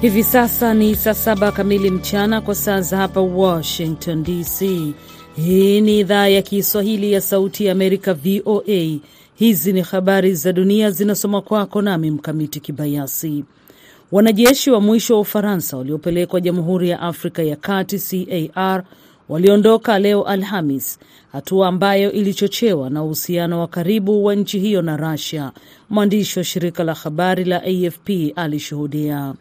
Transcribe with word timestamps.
Hivi 0.00 0.24
sasa 0.24 0.74
ni 0.74 0.94
saa 0.96 1.14
saba 1.14 1.52
kamili 1.52 1.90
mchana 1.90 2.40
kwa 2.40 2.54
saa 2.54 2.80
za 2.80 2.96
hapa 2.96 3.20
Washington 3.20 4.22
DC. 4.22 4.60
Hii 5.36 5.80
ni 5.80 5.98
idhaa 5.98 6.26
ya 6.28 6.42
Kiswahili 6.42 7.12
ya 7.12 7.20
Sauti 7.20 7.64
ya 7.66 7.72
Amerika, 7.72 8.14
VOA. 8.14 8.98
Hizi 9.34 9.72
ni 9.72 9.80
habari 9.80 10.34
za 10.34 10.52
dunia 10.52 10.90
zinasoma 10.90 11.42
kwako 11.42 11.82
nami 11.82 12.10
Mkamiti 12.10 12.60
Kibayasi. 12.60 13.44
Wanajeshi 14.12 14.70
wa 14.70 14.80
mwisho 14.80 15.14
wa 15.14 15.20
Ufaransa 15.20 15.76
waliopelekwa 15.76 16.40
Jamhuri 16.40 16.88
ya 16.90 17.00
Afrika 17.00 17.42
ya 17.42 17.56
Kati 17.56 17.98
CAR 18.54 18.84
waliondoka 19.28 19.98
leo 19.98 20.22
Alhamis, 20.22 20.98
hatua 21.32 21.68
ambayo 21.68 22.12
ilichochewa 22.12 22.90
na 22.90 23.02
uhusiano 23.02 23.60
wa 23.60 23.66
karibu 23.66 24.24
wa 24.24 24.34
nchi 24.34 24.58
hiyo 24.58 24.82
na 24.82 24.96
Russia. 24.96 25.52
Mwandishi 25.90 26.38
wa 26.38 26.44
shirika 26.44 26.84
la 26.84 26.94
habari 26.94 27.44
la 27.44 27.62
AFP 27.62 28.10
alishuhudia 28.36 29.34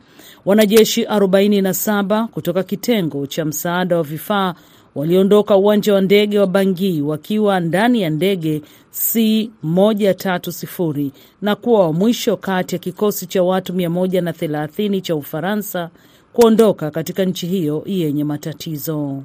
wanajeshi 0.46 1.04
47 1.04 2.28
kutoka 2.28 2.64
kitengo 2.64 3.28
cha 3.28 3.46
msaada 3.46 3.98
wa 3.98 4.04
vifaa 4.04 4.54
waliondoka 4.96 5.58
uwanja 5.58 5.94
wa 5.94 6.02
ndege 6.02 6.40
wa 6.40 6.48
Bangui 6.48 7.02
wakiwa 7.02 7.60
ndani 7.60 8.02
ya 8.02 8.10
ndege 8.10 8.62
C130 8.94 11.10
na 11.42 11.56
kuwa 11.56 11.80
wa 11.82 11.94
mwisho 11.94 12.38
kati 12.38 12.76
ya 12.76 12.80
kikosi 12.80 13.26
cha 13.26 13.44
watu 13.44 13.74
130 13.74 15.02
cha 15.02 15.16
Ufaransa 15.16 15.90
kuondoka 16.34 16.92
katika 16.92 17.26
nchi 17.26 17.48
hiyo 17.48 17.84
yenye 17.86 18.24
matatizo. 18.24 19.24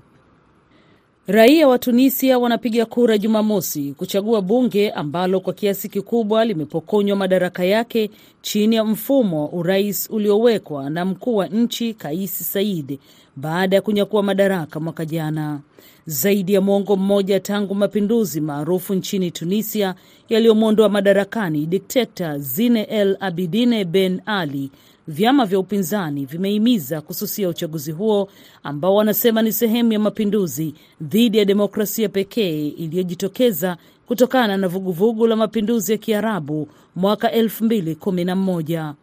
Raia 1.33 1.69
wa 1.69 1.79
Tunisia 1.79 2.39
wanapiga 2.39 2.87
kura 2.87 3.19
Jumamosi 3.19 3.95
kuchagua 3.99 4.43
bunge 4.43 4.91
ambalo 4.91 5.41
kwa 5.41 5.53
kiasi 5.53 5.89
kikubwa 5.89 6.45
limepokonywa 6.45 7.17
madaraka 7.17 7.65
yake 7.65 8.11
chini 8.43 8.77
ya 8.77 8.85
mfumo 8.85 9.43
wa 9.45 9.53
urais 9.53 10.11
uliowekwa 10.11 10.91
na 10.91 11.05
mkuu 11.05 11.37
wa 11.37 11.47
nchi 11.47 11.95
Kais 11.95 12.53
Saied 12.53 12.99
baada 13.37 13.77
ya 13.77 13.83
kunyakua 13.83 14.23
madaraka 14.23 14.81
mwaka 14.81 15.05
jana. 15.05 15.61
Zaidi 16.07 16.53
ya 16.55 16.61
mwongo 16.61 16.97
mmoja 16.97 17.41
tangu 17.41 17.75
mapinduzi 17.75 18.41
maarufu 18.41 18.95
nchini 18.95 19.31
Tunisia 19.31 19.95
yaliyomwondoa 20.29 20.89
madarakani 20.89 21.67
dikteta 21.67 22.39
Zine 22.39 22.83
El 22.83 23.17
Abidine 23.21 23.85
Ben 23.85 24.21
Ali, 24.27 24.71
vyama 25.09 25.47
vya 25.47 25.59
upinzani 25.59 26.25
vimehimiza 26.27 27.01
kususia 27.01 27.49
uchaguzi 27.49 27.93
huo 27.93 28.29
ambao 28.63 28.95
wanasema 28.95 29.43
ni 29.43 29.53
sehemu 29.53 29.93
ya 29.93 29.99
mapinduzi 29.99 30.75
dhidi 31.03 31.39
ya 31.39 31.45
demokrasia 31.45 32.09
pekee 32.09 32.69
iliyojitokeza 32.69 33.77
kutokana 34.07 34.57
na 34.57 34.69
vuguvugu 34.69 35.27
la 35.27 35.37
mapinduzi 35.37 35.93
ya 35.93 35.99
Kiarabu 35.99 36.69
mwaka 36.97 37.29
2011. 37.29 38.95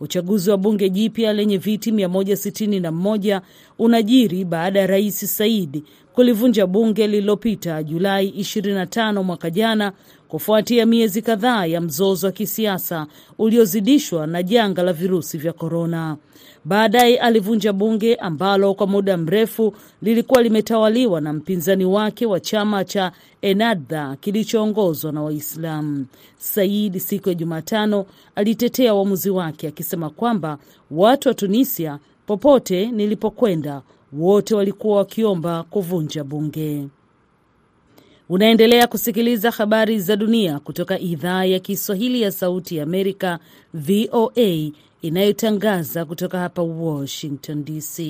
Uchaguzi 0.00 0.50
wa 0.50 0.56
bunge 0.56 0.88
jipya 0.90 1.32
lenye 1.32 1.56
viti 1.58 1.90
161 1.90 3.40
unajiri 3.78 4.44
baada 4.44 4.80
ya 4.80 4.86
rais 4.86 5.36
Saidi 5.36 5.84
kulivunja 6.20 6.66
bunge 6.66 7.06
lililopita 7.06 7.82
Julai 7.82 8.28
25 8.30 9.22
mwaka 9.22 9.50
jana 9.50 9.92
kufuatia 10.28 10.86
miezi 10.86 11.22
kadhaa 11.22 11.66
ya 11.66 11.80
mzozo 11.80 12.26
wa 12.26 12.32
kisiasa 12.32 13.06
uliozidishwa 13.38 14.26
na 14.26 14.42
janga 14.42 14.82
la 14.82 14.92
virusi 14.92 15.38
vya 15.38 15.52
korona. 15.52 16.16
Baadaye 16.64 17.18
alivunja 17.18 17.72
bunge 17.72 18.14
ambalo 18.14 18.74
kwa 18.74 18.86
muda 18.86 19.16
mrefu 19.16 19.74
lilikuwa 20.02 20.42
limetawaliwa 20.42 21.20
na 21.20 21.32
mpinzani 21.32 21.84
wake 21.84 22.26
wa 22.26 22.40
chama 22.40 22.84
cha 22.84 23.12
Ennahda 23.42 24.16
kilichoongozwa 24.20 25.12
na 25.12 25.22
Waislamu. 25.22 26.06
Said 26.38 26.98
siku 26.98 27.28
ya 27.28 27.34
Jumatano 27.34 28.06
alitetea 28.34 28.94
uamuzi 28.94 29.30
wake 29.30 29.68
akisema 29.68 30.10
kwamba 30.10 30.58
watu 30.90 31.28
wa 31.28 31.34
Tunisia, 31.34 31.98
popote 32.26 32.86
nilipokwenda, 32.86 33.82
wote 34.18 34.54
walikuwa 34.54 34.96
wakiomba 34.96 35.62
kuvunja 35.62 36.24
bunge. 36.24 36.88
Unaendelea 38.28 38.86
kusikiliza 38.86 39.50
habari 39.50 40.00
za 40.00 40.16
dunia 40.16 40.58
kutoka 40.60 40.98
idhaa 40.98 41.44
ya 41.44 41.58
Kiswahili 41.58 42.22
ya 42.22 42.32
Sauti 42.32 42.76
ya 42.76 42.82
Amerika, 42.82 43.38
VOA, 43.74 44.70
inayotangaza 45.02 46.04
kutoka 46.04 46.38
hapa 46.38 46.62
Washington 46.62 47.64
DC. 47.64 48.00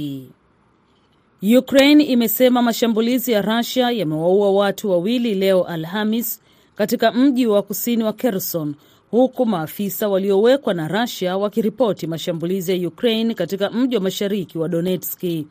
Ukraine 1.58 2.04
imesema 2.04 2.62
mashambulizi 2.62 3.32
ya 3.32 3.42
Russia 3.42 3.90
yamewaua 3.90 4.50
watu 4.52 4.90
wawili 4.90 5.34
leo 5.34 5.64
Alhamis 5.64 6.40
katika 6.74 7.12
mji 7.12 7.46
wa 7.46 7.62
kusini 7.62 8.04
wa 8.04 8.12
Kherson, 8.12 8.74
huku 9.10 9.46
maafisa 9.46 10.08
waliowekwa 10.08 10.74
na 10.74 10.88
Russia 10.88 11.36
wakiripoti 11.36 12.06
mashambulizi 12.06 12.72
ya 12.82 12.88
Ukraine 12.88 13.34
katika 13.34 13.70
mji 13.70 13.94
wa 13.96 14.02
mashariki 14.02 14.58
wa 14.58 14.68
Donetski. 14.68 15.46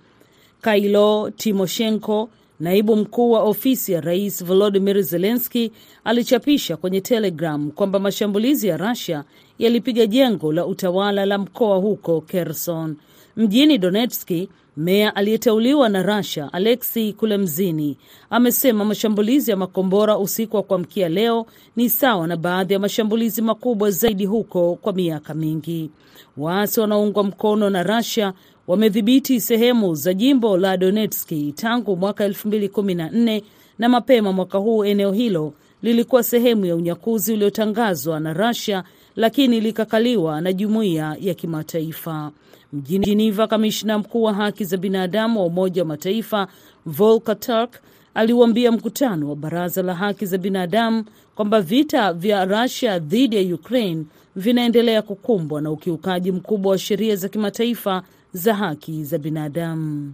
Kailo 0.65 1.31
Timoshenko 1.37 2.29
Naibu 2.59 2.95
mkuu 2.95 3.31
wa 3.31 3.39
ofisi 3.41 3.91
ya 3.91 4.01
rais 4.01 4.45
Volodymyr 4.45 5.01
Zelensky 5.03 5.71
alichapisha 6.03 6.77
kwenye 6.77 7.01
Telegram 7.01 7.71
kwamba 7.71 7.99
mashambulizi 7.99 8.67
ya 8.67 8.77
Russia 8.77 9.23
yalipiga 9.59 10.05
jengo 10.05 10.53
la 10.53 10.65
utawala 10.65 11.25
la 11.25 11.37
mkoa 11.37 11.77
huko 11.77 12.21
Kherson. 12.21 12.95
Mjini 13.37 13.77
Donetski, 13.77 14.49
meya 14.77 15.15
aliyeteuliwa 15.15 15.89
na 15.89 16.03
Russia 16.03 16.49
Alexei 16.53 17.13
Kulemzini 17.13 17.97
amesema 18.29 18.85
mashambulizi 18.85 19.51
ya 19.51 19.57
makombora 19.57 20.17
usiku 20.17 20.55
wa 20.55 20.63
kuamkia 20.63 21.09
leo 21.09 21.45
ni 21.75 21.89
sawa 21.89 22.27
na 22.27 22.37
baadhi 22.37 22.73
ya 22.73 22.79
mashambulizi 22.79 23.41
makubwa 23.41 23.91
zaidi 23.91 24.25
huko 24.25 24.75
kwa 24.81 24.93
miaka 24.93 25.33
mingi. 25.33 25.89
Waasi 26.37 26.79
wanaoungwa 26.79 27.23
mkono 27.23 27.69
na 27.69 27.83
Russia 27.83 28.33
wamedhibiti 28.67 29.41
sehemu 29.41 29.95
za 29.95 30.13
jimbo 30.13 30.57
la 30.57 30.77
Donetski 30.77 31.51
tangu 31.55 31.95
mwaka 31.97 32.27
2014 32.27 33.41
na 33.79 33.89
mapema 33.89 34.31
mwaka 34.33 34.57
huu 34.57 34.83
eneo 34.85 35.11
hilo 35.11 35.53
lilikuwa 35.81 36.23
sehemu 36.23 36.65
ya 36.65 36.75
unyakuzi 36.75 37.33
uliotangazwa 37.33 38.19
na 38.19 38.33
Russia 38.33 38.83
lakini 39.15 39.61
likakaliwa 39.61 40.41
na 40.41 40.53
jumuiya 40.53 41.17
ya 41.19 41.33
kimataifa. 41.33 42.31
Mjini 42.73 43.05
Geneva, 43.05 43.47
kamishna 43.47 43.97
mkuu 43.99 44.23
wa 44.23 44.33
haki 44.33 44.65
za 44.65 44.77
binadamu 44.77 45.39
wa 45.39 45.45
Umoja 45.45 45.81
wa 45.81 45.87
Mataifa 45.87 46.47
Volker 46.85 47.39
Turk 47.39 47.79
aliuambia 48.13 48.71
mkutano 48.71 49.29
wa 49.29 49.35
Baraza 49.35 49.81
la 49.83 49.95
Haki 49.95 50.25
za 50.25 50.37
Binadamu 50.37 51.03
kwamba 51.35 51.61
vita 51.61 52.13
vya 52.13 52.45
Russia 52.45 52.99
dhidi 52.99 53.35
ya 53.35 53.55
Ukraine 53.55 54.05
vinaendelea 54.35 55.01
kukumbwa 55.01 55.61
na 55.61 55.71
ukiukaji 55.71 56.31
mkubwa 56.31 56.71
wa 56.71 56.77
sheria 56.77 57.15
za 57.15 57.29
kimataifa 57.29 58.03
za 58.35 58.53
haki 58.53 59.03
za 59.03 59.17
binadamu. 59.17 60.13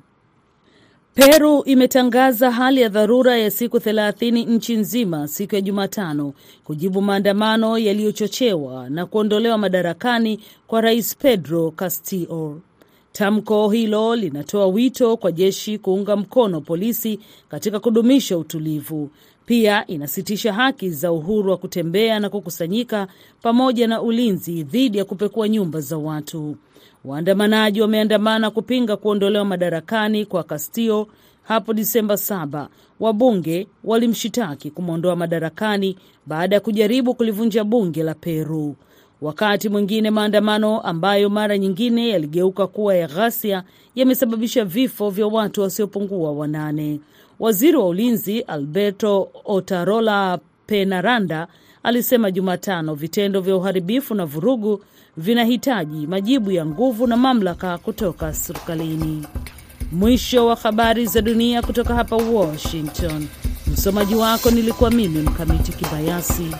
Peru 1.13 1.63
imetangaza 1.65 2.51
hali 2.51 2.81
ya 2.81 2.89
dharura 2.89 3.37
ya 3.37 3.51
siku 3.51 3.79
thelathini 3.79 4.45
nchi 4.45 4.75
nzima 4.77 5.27
siku 5.27 5.55
ya 5.55 5.61
Jumatano 5.61 6.33
kujibu 6.63 7.01
maandamano 7.01 7.77
yaliyochochewa 7.77 8.89
na 8.89 9.05
kuondolewa 9.05 9.57
madarakani 9.57 10.39
kwa 10.67 10.81
rais 10.81 11.17
Pedro 11.17 11.71
Castillo. 11.71 12.61
Tamko 13.11 13.69
hilo 13.69 14.15
linatoa 14.15 14.67
wito 14.67 15.17
kwa 15.17 15.31
jeshi 15.31 15.77
kuunga 15.77 16.15
mkono 16.15 16.61
polisi 16.61 17.19
katika 17.49 17.79
kudumisha 17.79 18.37
utulivu. 18.37 19.09
Pia 19.45 19.87
inasitisha 19.87 20.53
haki 20.53 20.89
za 20.89 21.11
uhuru 21.11 21.51
wa 21.51 21.57
kutembea 21.57 22.19
na 22.19 22.29
kukusanyika 22.29 23.07
pamoja 23.41 23.87
na 23.87 24.01
ulinzi 24.01 24.63
dhidi 24.63 24.97
ya 24.97 25.05
kupekua 25.05 25.49
nyumba 25.49 25.81
za 25.81 25.97
watu. 25.97 26.55
Waandamanaji 27.05 27.81
wameandamana 27.81 28.51
kupinga 28.51 28.97
kuondolewa 28.97 29.45
madarakani 29.45 30.25
kwa 30.25 30.43
Castillo 30.43 31.07
hapo 31.43 31.73
Disemba 31.73 32.13
7. 32.15 32.67
Wabunge 32.99 33.67
walimshitaki 33.83 34.71
kumwondoa 34.71 35.15
madarakani 35.15 35.97
baada 36.25 36.55
ya 36.55 36.59
kujaribu 36.59 37.13
kulivunja 37.15 37.63
bunge 37.63 38.03
la 38.03 38.13
Peru. 38.13 38.75
Wakati 39.21 39.69
mwingine 39.69 40.11
maandamano 40.11 40.79
ambayo 40.81 41.29
mara 41.29 41.57
nyingine 41.57 42.09
yaligeuka 42.09 42.67
kuwa 42.67 42.95
ya 42.95 43.07
ghasia 43.07 43.63
yamesababisha 43.95 44.65
vifo 44.65 45.09
vya 45.09 45.27
watu 45.27 45.61
wasiopungua 45.61 46.31
wanane. 46.31 46.99
Waziri 47.39 47.77
wa 47.77 47.87
ulinzi 47.87 48.39
Alberto 48.39 49.29
Otarola 49.45 50.39
Penaranda 50.67 51.47
alisema 51.83 52.31
Jumatano 52.31 52.95
vitendo 52.95 53.41
vya 53.41 53.55
uharibifu 53.55 54.15
na 54.15 54.25
vurugu 54.25 54.83
vinahitaji 55.17 56.07
majibu 56.07 56.51
ya 56.51 56.65
nguvu 56.65 57.07
na 57.07 57.17
mamlaka 57.17 57.77
kutoka 57.77 58.33
serikalini. 58.33 59.27
Mwisho 59.91 60.45
wa 60.45 60.55
habari 60.55 61.05
za 61.05 61.21
dunia 61.21 61.61
kutoka 61.61 61.95
hapa 61.95 62.15
Washington. 62.15 63.27
Msomaji 63.73 64.15
wako 64.15 64.51
nilikuwa 64.51 64.91
mimi 64.91 65.21
Mkamiti 65.21 65.71
Kibayasi. 65.71 66.51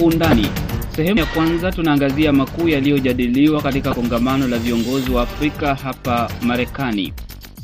Undani. 0.00 0.46
Sehemu 0.96 1.18
ya 1.18 1.26
kwanza 1.26 1.72
tunaangazia 1.72 2.32
makuu 2.32 2.68
yaliyojadiliwa 2.68 3.62
katika 3.62 3.94
kongamano 3.94 4.48
la 4.48 4.58
viongozi 4.58 5.10
wa 5.10 5.22
Afrika 5.22 5.74
hapa 5.74 6.30
Marekani. 6.42 7.12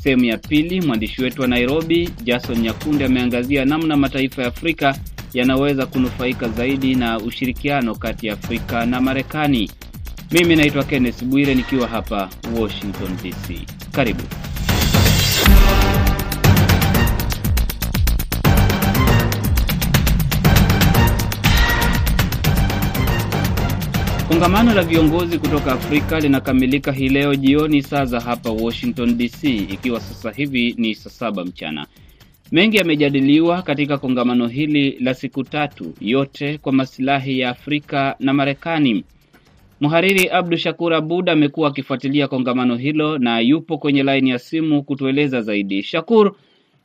Sehemu 0.03 0.23
ya 0.25 0.37
pili, 0.37 0.81
mwandishi 0.81 1.21
wetu 1.21 1.41
wa 1.41 1.47
Nairobi 1.47 2.09
Jason 2.23 2.57
Nyakundi 2.59 3.03
ameangazia 3.03 3.65
namna 3.65 3.97
mataifa 3.97 4.41
ya 4.41 4.47
Afrika 4.47 4.95
yanaweza 5.33 5.85
kunufaika 5.85 6.49
zaidi 6.49 6.95
na 6.95 7.17
ushirikiano 7.19 7.95
kati 7.95 8.27
ya 8.27 8.33
Afrika 8.33 8.85
na 8.85 9.01
Marekani. 9.01 9.71
Mimi 10.31 10.55
naitwa 10.55 10.83
Kenneth 10.83 11.23
Bwire 11.23 11.55
nikiwa 11.55 11.87
hapa 11.87 12.29
Washington 12.59 13.17
DC. 13.23 13.65
Karibu. 13.91 14.23
Kongamano 24.35 24.73
la 24.73 24.83
viongozi 24.83 25.39
kutoka 25.39 25.71
Afrika 25.71 26.19
linakamilika 26.19 26.91
hii 26.91 27.09
leo 27.09 27.35
jioni 27.35 27.81
saa 27.83 28.05
za 28.05 28.19
hapa 28.19 28.49
Washington 28.51 29.17
DC, 29.17 29.43
ikiwa 29.43 29.99
sasa 29.99 30.31
hivi 30.31 30.75
ni 30.77 30.95
saa 30.95 31.09
saba 31.09 31.45
mchana. 31.45 31.87
Mengi 32.51 32.77
yamejadiliwa 32.77 33.61
katika 33.61 33.97
kongamano 33.97 34.47
hili 34.47 34.97
la 34.99 35.13
siku 35.13 35.43
tatu, 35.43 35.93
yote 36.01 36.57
kwa 36.57 36.71
masilahi 36.73 37.39
ya 37.39 37.49
Afrika 37.49 38.15
na 38.19 38.33
Marekani. 38.33 39.03
Mhariri 39.81 40.29
Abdu 40.29 40.57
Shakur 40.57 40.93
Abud 40.93 41.29
amekuwa 41.29 41.69
akifuatilia 41.69 42.27
kongamano 42.27 42.75
hilo 42.75 43.17
na 43.17 43.39
yupo 43.39 43.77
kwenye 43.77 44.03
laini 44.03 44.29
ya 44.29 44.39
simu 44.39 44.83
kutueleza 44.83 45.41
zaidi. 45.41 45.83
Shakur, 45.83 46.35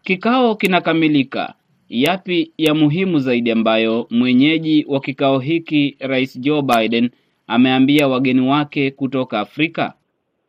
kikao 0.03 0.55
kinakamilika, 0.55 1.55
yapi 1.89 2.53
ya 2.59 2.75
muhimu 2.75 3.19
zaidi 3.19 3.51
ambayo 3.51 4.07
mwenyeji 4.11 4.85
wa 4.89 5.01
kikao 5.01 5.39
hiki 5.39 5.97
Rais 6.01 6.41
Joe 6.41 6.63
Biden 6.63 7.11
ameambia 7.51 8.09
wageni 8.09 8.49
wake 8.49 8.91
kutoka 8.91 9.41
Afrika? 9.41 9.93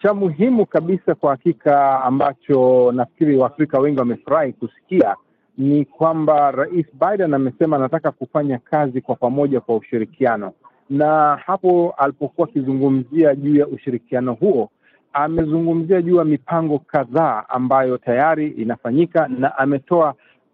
Cha 0.01 0.13
muhimu 0.13 0.65
kabisa 0.65 1.15
kwa 1.15 1.31
hakika 1.31 2.03
ambacho 2.03 2.91
nafikiri 2.91 3.37
Waafrika 3.37 3.79
wengi 3.79 3.99
wamefurahi 3.99 4.53
kusikia 4.53 5.15
ni 5.57 5.85
kwamba 5.85 6.51
Rais 6.51 6.85
Biden 6.93 7.33
amesema 7.33 7.75
anataka 7.75 8.11
kufanya 8.11 8.57
kazi 8.57 9.01
kwa 9.01 9.15
pamoja 9.15 9.59
kwa 9.61 9.75
ushirikiano, 9.75 10.53
na 10.89 11.35
hapo 11.45 11.93
alipokuwa 11.97 12.47
akizungumzia 12.47 13.35
juu 13.35 13.55
ya 13.55 13.67
ushirikiano 13.67 14.33
huo 14.33 14.69
amezungumzia 15.13 16.01
juu 16.01 16.15
ya 16.15 16.23
mipango 16.25 16.79
kadhaa 16.79 17.43
ambayo 17.49 17.97
tayari 17.97 18.47
inafanyika 18.47 19.27
na 19.27 19.57
ametoa 19.57 20.13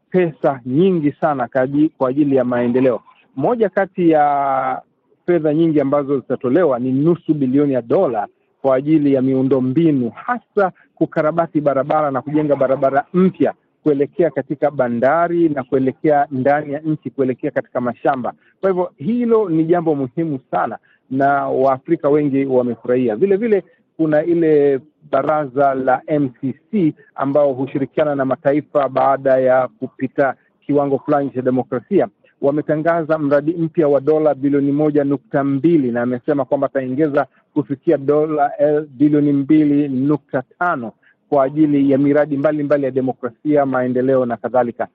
pesa 0.10 0.62
nyingi 0.66 1.12
sana 1.12 1.50
kwa 1.98 2.10
ajili 2.10 2.36
ya 2.36 2.44
maendeleo. 2.44 3.02
Moja 3.36 3.70
kati 3.70 4.10
ya 4.10 4.82
fedha 5.28 5.54
nyingi 5.54 5.82
ambazo 5.82 6.16
zitatolewa 6.20 6.80
ni 6.80 6.92
nusu 6.92 7.34
bilioni 7.34 7.74
ya 7.74 7.82
dola 7.82 8.28
kwa 8.62 8.76
ajili 8.76 9.14
ya 9.14 9.22
miundo 9.22 9.62
mbinu, 9.62 10.10
hasa 10.10 10.72
kukarabati 10.96 11.62
barabara 11.62 12.12
na 12.12 12.22
kujenga 12.22 12.56
barabara 12.56 13.06
mpya 13.14 13.54
kuelekea 13.84 14.30
katika 14.30 14.72
bandari 14.72 15.50
na 15.50 15.64
kuelekea 15.64 16.28
ndani 16.32 16.74
ya 16.74 16.80
nchi, 16.80 17.10
kuelekea 17.10 17.52
katika 17.52 17.82
mashamba. 17.82 18.34
Kwa 18.62 18.70
hivyo 18.70 18.92
hilo 18.98 19.50
ni 19.50 19.64
jambo 19.64 19.96
muhimu 19.96 20.40
sana, 20.52 20.78
na 21.12 21.48
Waafrika 21.48 22.10
wengi 22.10 22.46
wamefurahia. 22.46 23.16
Vile 23.16 23.36
vile 23.36 23.64
kuna 23.98 24.24
ile 24.24 24.80
baraza 25.12 25.74
la 25.74 26.02
MCC 26.20 26.94
ambao 27.16 27.54
hushirikiana 27.54 28.16
na 28.16 28.26
mataifa 28.26 28.90
baada 28.90 29.38
ya 29.38 29.68
kupita 29.68 30.36
kiwango 30.66 31.00
fulani 31.00 31.30
cha 31.30 31.42
demokrasia 31.42 32.08
wametangaza 32.42 33.18
mradi 33.18 33.54
mpya 33.54 33.88
wa 33.88 34.00
dola 34.02 34.34
bilioni 34.36 34.72
moja 34.72 35.04
nukta 35.04 35.44
mbili 35.44 35.92
na 35.92 36.02
amesema 36.02 36.46
kwamba 36.46 36.68
ataongeza 36.68 37.26
kufikia 37.54 37.98
dola 37.98 38.52
bilioni 38.90 39.34
mbili 39.34 39.88
nukta 39.88 40.44
tano 40.60 40.92
kwa 41.30 41.44
ajili 41.44 41.92
ya 41.92 41.98
miradi 41.98 42.38
mbalimbali 42.38 42.64
mbali 42.64 42.86
ya 42.86 42.92
demokrasia, 42.92 43.66
maendeleo 43.66 44.26
na 44.26 44.38
kadhalika. 44.38 44.88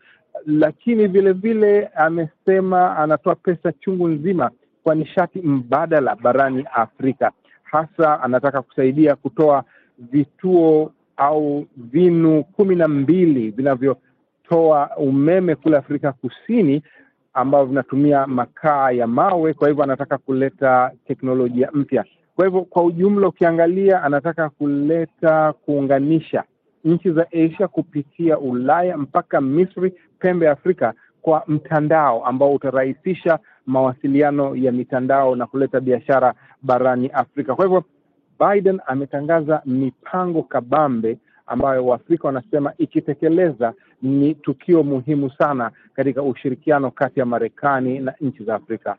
Lakini 0.47 1.07
vile 1.09 1.33
vile 1.33 1.87
amesema 1.87 2.97
anatoa 2.97 3.35
pesa 3.35 3.73
chungu 3.73 4.09
nzima 4.09 4.51
kwa 4.83 4.95
nishati 4.95 5.39
mbadala 5.43 6.17
barani 6.17 6.65
Afrika. 6.75 7.33
Hasa 7.63 8.23
anataka 8.23 8.63
kusaidia 8.63 9.17
kutoa 9.17 9.65
vituo 9.99 10.93
au 11.17 11.67
vinu 11.77 12.45
kumi 12.45 12.77
na 12.77 12.89
mbili 12.89 13.51
vinavyotoa 13.51 14.91
umeme 14.97 15.55
kule 15.55 15.77
Afrika 15.77 16.13
Kusini 16.13 16.83
ambavyo 17.35 17.67
vinatumia 17.67 18.27
makaa 18.27 18.91
ya 18.91 19.07
mawe. 19.07 19.55
Kwa 19.55 19.69
hivyo 19.69 19.85
anataka 19.85 20.19
kuleta 20.19 20.91
teknolojia 21.07 21.69
mpya. 21.73 22.05
Kwa 22.37 22.45
hivyo 22.45 22.61
kwa 22.63 22.85
ujumla, 22.85 23.29
ukiangalia, 23.29 24.03
anataka 24.03 24.49
kuleta 24.49 25.53
kuunganisha 25.53 26.45
nchi 26.85 27.11
za 27.13 27.27
Asia 27.33 27.69
kupitia 27.69 28.39
Ulaya 28.39 28.97
mpaka 28.99 29.41
Misri, 29.41 29.95
pembe 30.19 30.47
ya 30.47 30.53
Afrika 30.53 30.95
kwa 31.23 31.43
mtandao 31.49 32.27
ambao 32.27 32.53
utarahisisha 32.55 33.39
mawasiliano 33.67 34.57
ya 34.57 34.73
mitandao 34.73 35.37
na 35.37 35.47
kuleta 35.47 35.81
biashara 35.81 36.35
barani 36.63 37.09
Afrika. 37.09 37.55
Kwa 37.55 37.65
hivyo 37.65 37.85
Biden 38.41 38.81
ametangaza 38.87 39.63
mipango 39.67 40.43
kabambe 40.43 41.19
ambayo 41.47 41.87
Waafrika 41.87 42.27
wanasema 42.29 42.73
ikitekeleza 42.79 43.73
ni 44.03 44.35
tukio 44.35 44.83
muhimu 44.83 45.31
sana 45.39 45.71
katika 45.95 46.23
ushirikiano 46.23 46.91
kati 46.91 47.21
ya 47.21 47.27
Marekani 47.27 47.99
na 47.99 48.15
nchi 48.21 48.45
za 48.45 48.55
Afrika. 48.55 48.97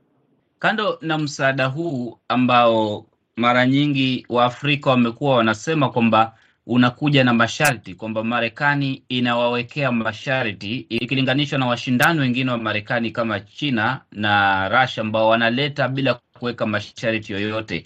Kando 0.60 0.98
na 1.02 1.18
msaada 1.18 1.66
huu 1.66 2.18
ambao 2.28 3.06
mara 3.36 3.66
nyingi 3.68 4.26
Waafrika 4.30 4.90
wamekuwa 4.90 5.36
wanasema 5.36 5.90
kwamba 5.90 6.36
unakuja 6.68 7.24
na 7.24 7.34
masharti, 7.34 7.96
kwamba 7.96 8.24
Marekani 8.24 9.04
inawawekea 9.10 9.92
masharti 9.92 10.76
ikilinganishwa 10.90 11.60
na 11.60 11.66
washindani 11.68 12.20
wengine 12.20 12.52
wa 12.52 12.58
Marekani 12.58 13.12
kama 13.12 13.40
China 13.40 14.02
na 14.12 14.70
Russia 14.70 15.02
ambao 15.02 15.30
wanaleta 15.30 15.88
bila 15.88 16.20
kuweka 16.40 16.66
masharti 16.66 17.34
yoyote. 17.34 17.84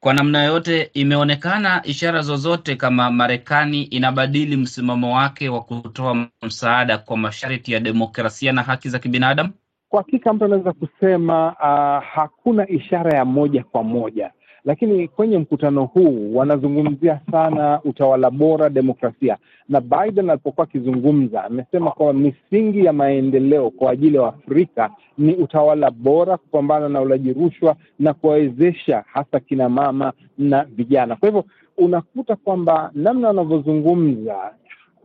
Kwa 0.00 0.14
namna 0.14 0.44
yote 0.44 0.90
imeonekana 0.94 1.80
ishara 1.84 2.22
zozote 2.22 2.76
kama 2.76 3.10
Marekani 3.10 3.82
inabadili 3.82 4.56
msimamo 4.56 5.16
wake 5.16 5.48
wa 5.48 5.60
kutoa 5.62 6.26
msaada 6.42 6.98
kwa 6.98 7.16
masharti 7.16 7.72
ya 7.72 7.80
demokrasia 7.80 8.52
na 8.52 8.62
haki 8.62 8.88
za 8.88 8.98
kibinadamu? 8.98 9.50
Kwa 9.88 10.00
hakika 10.02 10.32
mtu 10.32 10.44
anaweza 10.44 10.72
kusema 10.72 11.46
uh, 11.48 12.06
hakuna 12.14 12.68
ishara 12.68 13.12
ya 13.18 13.24
moja 13.24 13.64
kwa 13.64 13.82
moja, 13.82 14.32
lakini 14.66 15.08
kwenye 15.08 15.38
mkutano 15.38 15.84
huu 15.84 16.34
wanazungumzia 16.36 17.20
sana 17.30 17.80
utawala 17.84 18.30
bora, 18.30 18.68
demokrasia. 18.70 19.36
Na 19.68 19.80
Biden 19.80 20.30
alipokuwa 20.30 20.64
akizungumza 20.66 21.44
amesema 21.44 21.90
kwamba 21.90 22.12
misingi 22.22 22.84
ya 22.84 22.92
maendeleo 22.92 23.70
kwa 23.70 23.90
ajili 23.90 24.16
ya 24.16 24.26
Afrika 24.28 24.90
ni 25.18 25.34
utawala 25.34 25.90
bora, 25.90 26.36
kupambana 26.36 26.88
na 26.88 27.00
ulaji 27.00 27.32
rushwa 27.32 27.76
na 27.98 28.14
kuwawezesha 28.14 29.04
hasa 29.12 29.40
kina 29.40 29.68
mama 29.68 30.12
na 30.38 30.64
vijana. 30.64 31.16
Kwa 31.16 31.28
hivyo 31.28 31.44
unakuta 31.78 32.36
kwamba 32.36 32.90
namna 32.94 33.28
wanavyozungumza 33.28 34.52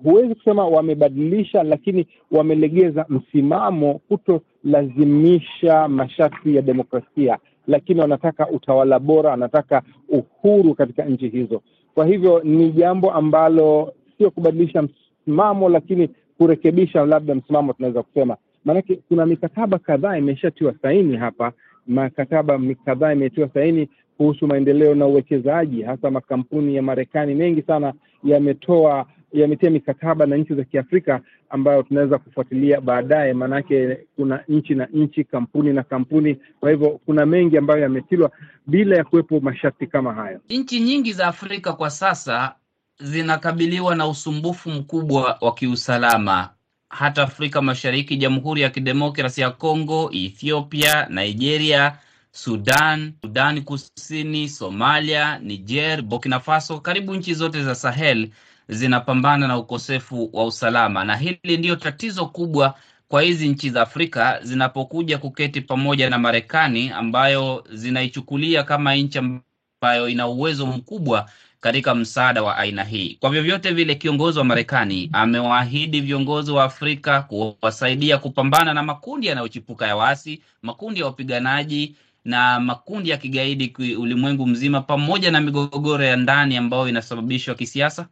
huwezi 0.03 0.36
kusema 0.36 0.65
wamebadilisha, 0.68 1.63
lakini 1.63 2.08
wamelegeza 2.32 3.06
msimamo, 3.10 3.94
kutolazimisha 4.10 5.88
masharti 5.88 6.56
ya 6.56 6.62
demokrasia, 6.62 7.38
lakini 7.68 8.00
wanataka 8.01 8.50
utawala 8.50 9.00
bora, 9.00 9.30
wanataka 9.30 9.82
uhuru 10.10 10.74
katika 10.75 11.06
nchi 11.06 11.30
hizo. 11.30 11.62
Kwa 11.94 12.06
hivyo 12.06 12.41
ni 12.44 12.72
jambo 12.72 13.12
ambalo 13.12 13.94
sio 14.18 14.32
kubadilisha 14.32 14.84
msimamo, 15.27 15.70
lakini 15.70 16.10
kurekebisha 16.38 17.06
labda 17.06 17.36
msimamo, 17.36 17.74
tunaweza 17.74 18.03
kusema 18.03 18.38
maanake 18.65 19.00
kuna 19.08 19.25
mikataba 19.25 19.80
kadhaa 19.80 20.18
imeshatiwa 20.18 20.74
saini 20.82 21.18
hapa, 21.18 21.51
mikataba 21.88 22.60
kadhaa 22.86 23.13
imetiwa 23.13 23.50
saini 23.53 23.89
kuhusu 24.18 24.48
maendeleo 24.48 24.96
na 24.96 25.06
uwekezaji, 25.08 25.82
hasa 25.82 26.12
makampuni 26.12 26.75
ya 26.75 26.82
Marekani 26.82 27.36
mengi 27.36 27.62
sana 27.62 27.94
yametoa 28.24 29.06
yametia 29.34 29.70
mikataba 29.70 30.26
na 30.26 30.36
nchi 30.38 30.56
za 30.56 30.64
Kiafrika 30.64 31.22
ambayo 31.50 31.84
tunaweza 31.84 32.18
kufuatilia 32.18 32.82
baadaye, 32.82 33.34
maanake 33.34 33.98
kuna 34.16 34.44
nchi 34.48 34.76
na 34.76 34.86
nchi, 34.94 35.24
kampuni 35.24 35.74
na 35.74 35.84
kampuni. 35.84 36.38
Kwa 36.60 36.72
hivyo 36.72 37.00
kuna 37.06 37.26
mengi 37.26 37.58
ambayo 37.58 37.82
yametilwa 37.82 38.32
bila 38.68 38.96
ya 38.98 39.04
kuwepo 39.04 39.40
masharti 39.40 39.88
kama 39.88 40.14
hayo. 40.14 40.40
Nchi 40.50 40.80
nyingi 40.80 41.14
za 41.14 41.28
Afrika 41.28 41.74
kwa 41.74 41.90
sasa 41.90 42.56
zinakabiliwa 43.00 43.96
na 43.96 44.08
usumbufu 44.08 44.70
mkubwa 44.70 45.38
wa 45.42 45.54
kiusalama, 45.54 46.50
hata 46.90 47.24
Afrika 47.24 47.62
Mashariki, 47.62 48.18
Jamhuri 48.18 48.62
ya 48.62 48.70
Kidemokrasi 48.70 49.42
ya 49.42 49.50
Kongo, 49.52 50.10
Ethiopia, 50.14 51.08
Nigeria, 51.10 51.98
Sudan, 52.32 53.14
Sudan 53.22 53.62
Kusini, 53.64 54.50
Somalia, 54.50 55.40
Niger, 55.40 56.02
Burkina 56.02 56.40
Faso, 56.40 56.80
karibu 56.80 57.16
nchi 57.16 57.34
zote 57.34 57.64
za 57.64 57.76
Sahel 57.76 58.30
zinapambana 58.72 59.48
na 59.48 59.58
ukosefu 59.58 60.30
wa 60.34 60.46
usalama, 60.46 61.04
na 61.04 61.16
hili 61.18 61.58
ndiyo 61.58 61.75
tatizo 61.75 62.25
kubwa 62.25 62.74
kwa 63.08 63.22
hizi 63.22 63.48
nchi 63.50 63.70
za 63.70 63.82
Afrika 63.82 64.40
zinapokuja 64.44 65.18
kuketi 65.18 65.62
pamoja 65.62 66.10
na 66.10 66.18
Marekani 66.18 66.90
ambayo 66.90 67.63
zinaichukulia 67.74 68.63
kama 68.63 68.96
nchi 68.96 69.20
ambayo 69.20 70.10
ina 70.10 70.28
uwezo 70.28 70.66
mkubwa 70.66 71.30
katika 71.60 71.96
msaada 71.96 72.44
wa 72.44 72.58
aina 72.58 72.84
hii. 72.84 73.18
Kwa 73.20 73.30
vyovyote 73.30 73.72
vile, 73.72 73.96
kiongozi 73.96 74.40
wa 74.40 74.46
Marekani 74.46 75.10
amewaahidi 75.13 76.01
viongozi 76.01 76.51
wa 76.51 76.63
Afrika 76.63 77.22
kuwasaidia 77.22 78.18
kupambana 78.18 78.74
na 78.74 78.84
makundi 78.84 79.28
yanayochipuka 79.28 79.88
ya 79.88 79.96
waasi, 79.96 80.42
makundi 80.62 81.00
ya 81.00 81.06
wapiganaji 81.06 81.96
na 82.25 82.60
makundi 82.60 83.10
ya 83.10 83.18
kigaidi 83.18 83.74
ulimwengu 83.96 84.48
mzima, 84.48 84.82
pamoja 84.82 85.32
na 85.32 85.42
migogoro 85.42 86.04
ya 86.04 86.16
ndani 86.16 86.58
ambayo 86.58 86.88
inasababishwa 86.90 87.56
kisiasa. 87.56 88.08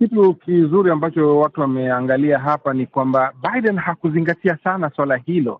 Kitu 0.00 0.34
kizuri 0.34 0.90
ambacho 0.90 1.38
watu 1.38 1.60
wameangalia 1.60 2.38
hapa 2.38 2.74
ni 2.74 2.86
kwamba 2.86 3.32
Biden 3.52 3.76
hakuzingatia 3.78 4.58
sana 4.64 4.90
swala 4.96 5.16
hilo. 5.16 5.52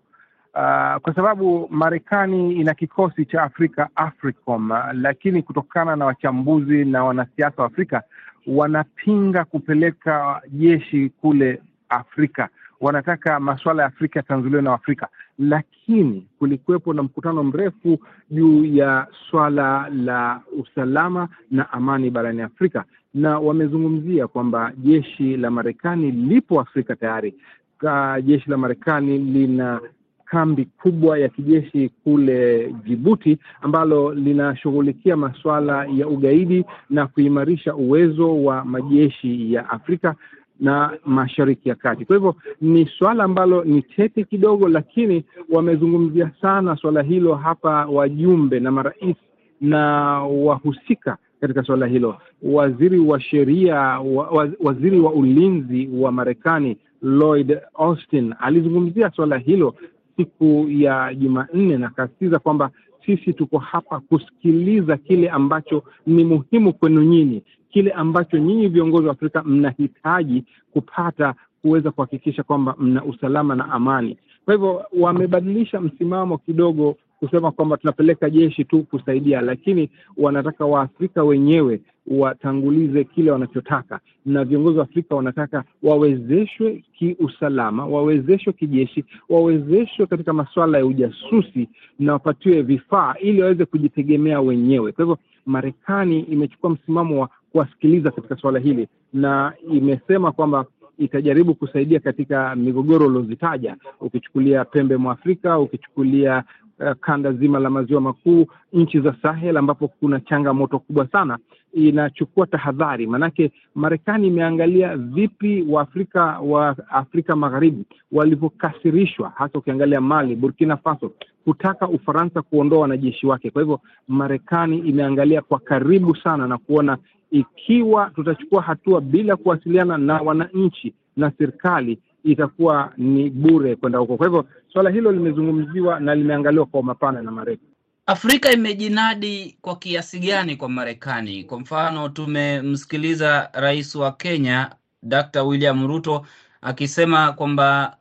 Uh, 0.53 0.95
kwa 1.01 1.15
sababu 1.15 1.67
Marekani 1.71 2.53
ina 2.53 2.73
kikosi 2.73 3.25
cha 3.25 3.43
Afrika 3.43 3.89
AFRICOM, 3.95 4.71
uh, 4.71 4.77
lakini 4.93 5.41
kutokana 5.43 5.95
na 5.95 6.05
wachambuzi 6.05 6.85
na 6.85 7.03
wanasiasa 7.03 7.61
wa 7.61 7.67
Afrika 7.67 8.03
wanapinga 8.47 9.45
kupeleka 9.45 10.41
jeshi 10.47 11.09
kule 11.21 11.61
Afrika. 11.89 12.49
Wanataka 12.79 13.39
masuala 13.39 13.81
ya 13.83 13.87
Afrika 13.87 14.19
yatanzuliwe 14.19 14.61
na 14.61 14.73
Afrika, 14.73 15.07
lakini 15.41 16.27
kulikuwepo 16.39 16.93
na 16.93 17.03
mkutano 17.03 17.43
mrefu 17.43 17.99
juu 18.31 18.65
ya 18.65 19.07
swala 19.29 19.89
la 19.89 20.41
usalama 20.59 21.27
na 21.51 21.71
amani 21.73 22.09
barani 22.09 22.41
Afrika, 22.41 22.83
na 23.13 23.39
wamezungumzia 23.39 24.27
kwamba 24.27 24.71
jeshi 24.77 25.37
la 25.37 25.51
Marekani 25.51 26.11
lipo 26.11 26.61
Afrika 26.61 26.95
tayari. 26.95 27.33
Ka 27.77 28.21
jeshi 28.21 28.49
la 28.49 28.57
Marekani 28.57 29.17
lina 29.17 29.81
kambi 30.25 30.65
kubwa 30.65 31.19
ya 31.19 31.29
kijeshi 31.29 31.89
kule 32.03 32.73
Jibuti 32.85 33.37
ambalo 33.61 34.13
linashughulikia 34.13 35.17
masuala 35.17 35.85
ya 35.85 36.07
ugaidi 36.07 36.65
na 36.89 37.07
kuimarisha 37.07 37.75
uwezo 37.75 38.43
wa 38.43 38.65
majeshi 38.65 39.53
ya 39.53 39.69
Afrika 39.69 40.15
na 40.61 40.97
Mashariki 41.05 41.69
ya 41.69 41.75
Kati. 41.75 42.05
Kwa 42.05 42.15
hivyo 42.15 42.35
ni 42.61 42.85
suala 42.85 43.23
ambalo 43.23 43.63
ni 43.63 43.81
tete 43.81 44.23
kidogo, 44.23 44.69
lakini 44.69 45.23
wamezungumzia 45.49 46.31
sana 46.41 46.75
swala 46.75 47.01
hilo 47.01 47.35
hapa 47.35 47.85
wajumbe 47.85 48.59
na 48.59 48.71
marais 48.71 49.15
na 49.61 49.85
wahusika 50.23 51.17
katika 51.41 51.63
suala 51.63 51.85
hilo. 51.87 52.17
Waziri 52.41 52.99
wa 52.99 53.19
sheria 53.19 53.77
wa, 53.99 54.49
waziri 54.59 54.99
wa 54.99 55.11
ulinzi 55.13 55.89
wa 55.93 56.11
Marekani 56.11 56.77
Lloyd 57.01 57.57
Austin 57.73 58.33
alizungumzia 58.39 59.11
suala 59.15 59.37
hilo 59.37 59.75
siku 60.17 60.65
ya 60.69 61.13
Jumanne 61.15 61.77
na 61.77 61.87
akasisitiza 61.87 62.39
kwamba 62.39 62.69
sisi 63.05 63.33
tuko 63.33 63.57
hapa 63.57 63.99
kusikiliza 63.99 64.97
kile 64.97 65.29
ambacho 65.29 65.83
ni 66.07 66.23
muhimu 66.23 66.73
kwenu 66.73 67.01
nyinyi, 67.03 67.43
kile 67.71 67.91
ambacho 67.91 68.37
nyinyi 68.37 68.67
viongozi 68.67 69.05
wa 69.07 69.13
Afrika 69.13 69.43
mnahitaji 69.43 70.43
kupata 70.73 71.33
kuweza 71.61 71.91
kuhakikisha 71.91 72.43
kwamba 72.43 72.75
mna 72.79 73.03
usalama 73.03 73.55
na 73.55 73.69
amani. 73.71 74.17
Kwa 74.45 74.53
hivyo 74.53 74.85
wamebadilisha 74.99 75.81
msimamo 75.81 76.37
kidogo 76.37 76.95
kusema 77.19 77.51
kwamba 77.51 77.77
tunapeleka 77.77 78.29
jeshi 78.29 78.65
tu 78.65 78.83
kusaidia, 78.83 79.41
lakini 79.41 79.89
wanataka 80.17 80.65
Waafrika 80.65 81.23
wenyewe 81.23 81.81
watangulize 82.07 83.03
kile 83.03 83.31
wanachotaka, 83.31 83.99
na 84.25 84.43
viongozi 84.45 84.77
wa 84.77 84.83
Afrika 84.83 85.15
wanataka 85.15 85.63
wawezeshwe 85.83 86.83
kiusalama, 86.97 87.85
wawezeshwe 87.85 88.53
kijeshi, 88.53 89.05
wawezeshwe 89.29 90.05
katika 90.05 90.33
masuala 90.33 90.77
ya 90.77 90.85
ujasusi 90.85 91.69
na 91.99 92.13
wapatiwe 92.13 92.61
vifaa 92.61 93.15
ili 93.19 93.41
waweze 93.41 93.65
kujitegemea 93.65 94.41
wenyewe. 94.41 94.91
Kwa 94.91 95.03
hivyo 95.05 95.17
Marekani 95.45 96.19
imechukua 96.19 96.69
msimamo 96.69 97.21
wa 97.21 97.29
kuwasikiliza 97.51 98.11
katika 98.11 98.35
suala 98.35 98.59
hili 98.59 98.87
na 99.13 99.53
imesema 99.71 100.31
kwamba 100.31 100.65
itajaribu 100.97 101.55
kusaidia 101.55 101.99
katika 101.99 102.55
migogoro 102.55 103.07
uliozitaja, 103.07 103.75
ukichukulia 103.99 104.65
pembe 104.65 104.97
mwa 104.97 105.13
Afrika, 105.13 105.59
ukichukulia 105.59 106.43
uh, 106.79 106.91
kanda 107.01 107.31
zima 107.33 107.59
la 107.59 107.69
maziwa 107.69 108.01
makuu, 108.01 108.45
nchi 108.73 108.99
za 108.99 109.15
Sahel 109.21 109.57
ambapo 109.57 109.87
kuna 109.87 110.19
changamoto 110.19 110.79
kubwa 110.79 111.07
sana, 111.07 111.37
inachukua 111.73 112.47
tahadhari. 112.47 113.07
Maanake 113.07 113.51
Marekani 113.75 114.27
imeangalia 114.27 114.97
vipi 114.97 115.65
Waafrika 115.69 116.23
wa 116.39 116.75
Afrika 116.89 117.35
Magharibi 117.35 117.83
walivyokasirishwa, 118.11 119.29
hasa 119.35 119.59
ukiangalia 119.59 120.01
Mali, 120.01 120.35
Burkina 120.35 120.77
Faso 120.77 121.11
kutaka 121.45 121.87
Ufaransa 121.87 122.41
kuondoa 122.41 122.79
wanajeshi 122.79 123.27
wake. 123.27 123.49
Kwa 123.51 123.61
hivyo 123.61 123.79
Marekani 124.07 124.77
imeangalia 124.77 125.41
kwa 125.41 125.59
karibu 125.59 126.15
sana 126.15 126.47
na 126.47 126.57
kuona 126.57 126.97
ikiwa 127.31 128.09
tutachukua 128.15 128.61
hatua 128.61 129.01
bila 129.01 129.35
kuwasiliana 129.35 129.97
na 129.97 130.21
wananchi 130.21 130.93
na 131.17 131.31
serikali 131.37 131.99
itakuwa 132.23 132.93
ni 132.97 133.29
bure 133.29 133.75
kwenda 133.75 133.99
huko. 133.99 134.17
Kwa 134.17 134.27
hivyo 134.27 134.45
suala 134.73 134.89
hilo 134.89 135.11
limezungumziwa 135.11 135.99
na 135.99 136.15
limeangaliwa 136.15 136.65
kwa 136.65 136.83
mapana 136.83 137.21
na 137.21 137.31
marefu. 137.31 137.61
Afrika 138.05 138.51
imejinadi 138.51 139.57
kwa 139.61 139.75
kiasi 139.75 140.19
gani 140.19 140.55
kwa 140.55 140.69
Marekani? 140.69 141.43
Kwa 141.43 141.59
mfano, 141.59 142.09
tumemsikiliza 142.09 143.49
rais 143.53 143.95
wa 143.95 144.11
Kenya 144.11 144.75
Dr. 145.03 145.41
William 145.43 145.87
Ruto 145.87 146.25
akisema 146.61 147.31
kwamba 147.33 147.97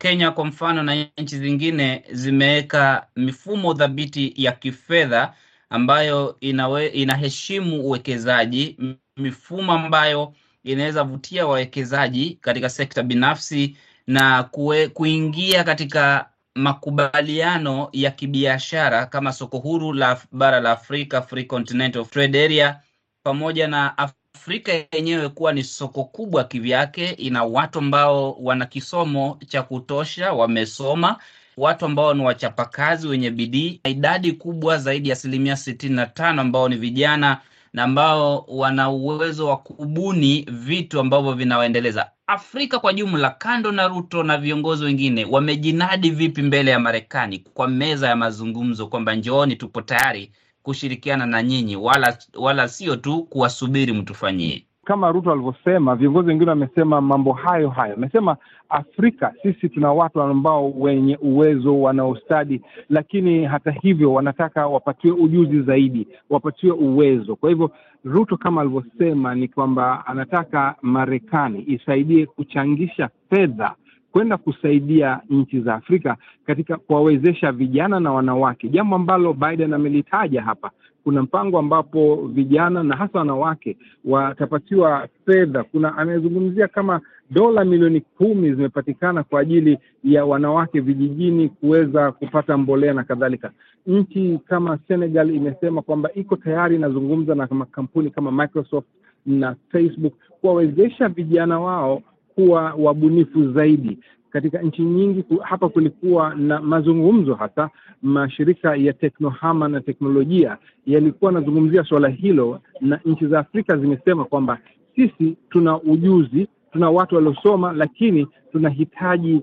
Kenya 0.00 0.30
kwa 0.30 0.44
mfano 0.44 0.82
na 0.82 1.06
nchi 1.18 1.38
zingine 1.38 2.04
zimeweka 2.12 3.06
mifumo 3.16 3.74
thabiti 3.74 4.32
ya 4.36 4.52
kifedha 4.52 5.34
ambayo 5.72 6.36
inawe, 6.40 6.86
inaheshimu 6.86 7.80
uwekezaji, 7.84 8.76
mifumo 9.16 9.72
ambayo 9.72 10.34
inaweza 10.64 11.02
vutia 11.04 11.46
wawekezaji 11.46 12.38
katika 12.40 12.68
sekta 12.68 13.02
binafsi 13.02 13.76
na 14.06 14.42
kue, 14.42 14.88
kuingia 14.88 15.64
katika 15.64 16.28
makubaliano 16.54 17.88
ya 17.92 18.10
kibiashara 18.10 19.06
kama 19.06 19.32
soko 19.32 19.58
huru 19.58 19.92
la 19.92 20.20
bara 20.32 20.60
la 20.60 20.70
Afrika, 20.70 21.22
Free 21.22 21.44
Continental 21.44 22.06
Trade 22.06 22.44
Area, 22.44 22.80
pamoja 23.22 23.68
na 23.68 23.98
Afrika 23.98 24.72
yenyewe 24.92 25.28
kuwa 25.28 25.52
ni 25.52 25.64
soko 25.64 26.04
kubwa 26.04 26.44
kivyake. 26.44 27.10
Ina 27.10 27.44
watu 27.44 27.78
ambao 27.78 28.32
wana 28.32 28.66
kisomo 28.66 29.38
cha 29.46 29.62
kutosha, 29.62 30.32
wamesoma, 30.32 31.18
watu 31.56 31.84
ambao 31.84 32.14
ni 32.14 32.22
wachapakazi 32.24 33.08
wenye 33.08 33.30
bidii, 33.30 33.80
idadi 33.84 34.32
kubwa 34.32 34.78
zaidi 34.78 35.08
ya 35.08 35.12
asilimia 35.12 35.56
sitini 35.56 35.94
na 35.94 36.06
tano 36.06 36.40
ambao 36.42 36.68
ni 36.68 36.76
vijana 36.76 37.38
na 37.72 37.82
ambao 37.82 38.44
wana 38.48 38.90
uwezo 38.90 39.48
wa 39.48 39.56
kubuni 39.56 40.46
vitu 40.50 41.00
ambavyo 41.00 41.32
vinawaendeleza. 41.32 42.10
Afrika 42.26 42.78
kwa 42.78 42.92
jumla, 42.92 43.30
kando 43.30 43.72
na 43.72 43.88
Ruto 43.88 44.22
na 44.22 44.38
viongozi 44.38 44.84
wengine, 44.84 45.24
wamejinadi 45.24 46.10
vipi 46.10 46.42
mbele 46.42 46.70
ya 46.70 46.78
Marekani 46.80 47.38
kwa 47.38 47.68
meza 47.68 48.08
ya 48.08 48.16
mazungumzo 48.16 48.86
kwamba 48.86 49.14
njooni, 49.14 49.56
tupo 49.56 49.82
tayari 49.82 50.32
kushirikiana 50.62 51.26
na 51.26 51.42
nyinyi, 51.42 51.76
wala 51.76 52.18
wala 52.34 52.68
sio 52.68 52.96
tu 52.96 53.22
kuwasubiri 53.24 53.92
mtufanyie 53.92 54.66
kama 54.84 55.12
Ruto 55.12 55.32
alivyosema. 55.32 55.96
Viongozi 55.96 56.28
wengine 56.28 56.50
wamesema 56.50 57.00
mambo 57.00 57.32
hayo 57.32 57.68
hayo, 57.70 57.94
amesema 57.94 58.36
Afrika 58.68 59.34
sisi 59.42 59.68
tuna 59.68 59.92
watu 59.92 60.22
ambao 60.22 60.70
wenye 60.70 61.16
uwezo, 61.16 61.80
wana 61.80 62.06
ustadi, 62.06 62.60
lakini 62.90 63.44
hata 63.44 63.70
hivyo 63.70 64.12
wanataka 64.12 64.66
wapatiwe 64.66 65.16
ujuzi 65.16 65.60
zaidi, 65.62 66.08
wapatiwe 66.30 66.72
uwezo. 66.72 67.36
Kwa 67.36 67.50
hivyo 67.50 67.70
Ruto 68.04 68.36
kama 68.36 68.60
alivyosema 68.60 69.34
ni 69.34 69.48
kwamba 69.48 70.06
anataka 70.06 70.74
Marekani 70.82 71.64
isaidie 71.66 72.26
kuchangisha 72.26 73.10
fedha 73.30 73.74
kwenda 74.12 74.36
kusaidia 74.36 75.20
nchi 75.30 75.60
za 75.60 75.74
Afrika 75.74 76.16
katika 76.46 76.76
kuwawezesha 76.76 77.52
vijana 77.52 78.00
na 78.00 78.12
wanawake, 78.12 78.68
jambo 78.68 78.96
ambalo 78.96 79.32
Biden 79.32 79.72
amelitaja 79.74 80.42
hapa. 80.42 80.70
Kuna 81.04 81.22
mpango 81.22 81.58
ambapo 81.58 82.16
vijana 82.32 82.82
na 82.82 82.96
hasa 82.96 83.18
wanawake 83.18 83.76
watapatiwa 84.04 85.08
fedha. 85.26 85.62
Kuna 85.64 85.96
amezungumzia 85.98 86.68
kama 86.68 87.00
dola 87.30 87.64
milioni 87.64 88.00
kumi 88.00 88.54
zimepatikana 88.54 89.22
kwa 89.22 89.40
ajili 89.40 89.78
ya 90.04 90.24
wanawake 90.24 90.80
vijijini 90.80 91.48
kuweza 91.48 92.12
kupata 92.12 92.56
mbolea 92.58 92.92
na 92.94 93.04
kadhalika. 93.04 93.50
Nchi 93.86 94.40
kama 94.46 94.78
Senegal 94.88 95.34
imesema 95.34 95.82
kwamba 95.82 96.10
iko 96.14 96.36
tayari 96.36 96.76
inazungumza 96.76 97.34
na 97.34 97.48
makampuni 97.50 98.10
kama 98.10 98.32
Microsoft 98.32 98.86
na 99.26 99.56
Facebook 99.72 100.12
kuwawezesha 100.40 101.08
vijana 101.08 101.60
wao 101.60 102.02
kuwa 102.34 102.74
wabunifu 102.78 103.52
zaidi. 103.52 103.98
Katika 104.32 104.62
nchi 104.62 104.82
nyingi 104.82 105.24
hapa 105.42 105.68
kulikuwa 105.68 106.34
na 106.34 106.60
mazungumzo, 106.60 107.34
hasa 107.34 107.70
mashirika 108.02 108.76
ya 108.76 108.92
teknohama 108.92 109.68
na 109.68 109.80
teknolojia 109.80 110.58
yalikuwa 110.86 111.32
yanazungumzia 111.32 111.84
suala 111.84 112.08
hilo, 112.08 112.60
na 112.80 113.00
nchi 113.04 113.26
za 113.26 113.38
Afrika 113.38 113.76
zimesema 113.76 114.24
kwamba 114.24 114.58
sisi 114.96 115.36
tuna 115.50 115.80
ujuzi, 115.82 116.48
tuna 116.72 116.90
watu 116.90 117.14
waliosoma, 117.14 117.72
lakini 117.72 118.26
tunahitaji 118.52 119.40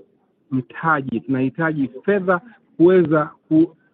mtaji, 0.50 1.20
tunahitaji 1.20 1.90
fedha 2.04 2.40
kuweza 2.76 3.30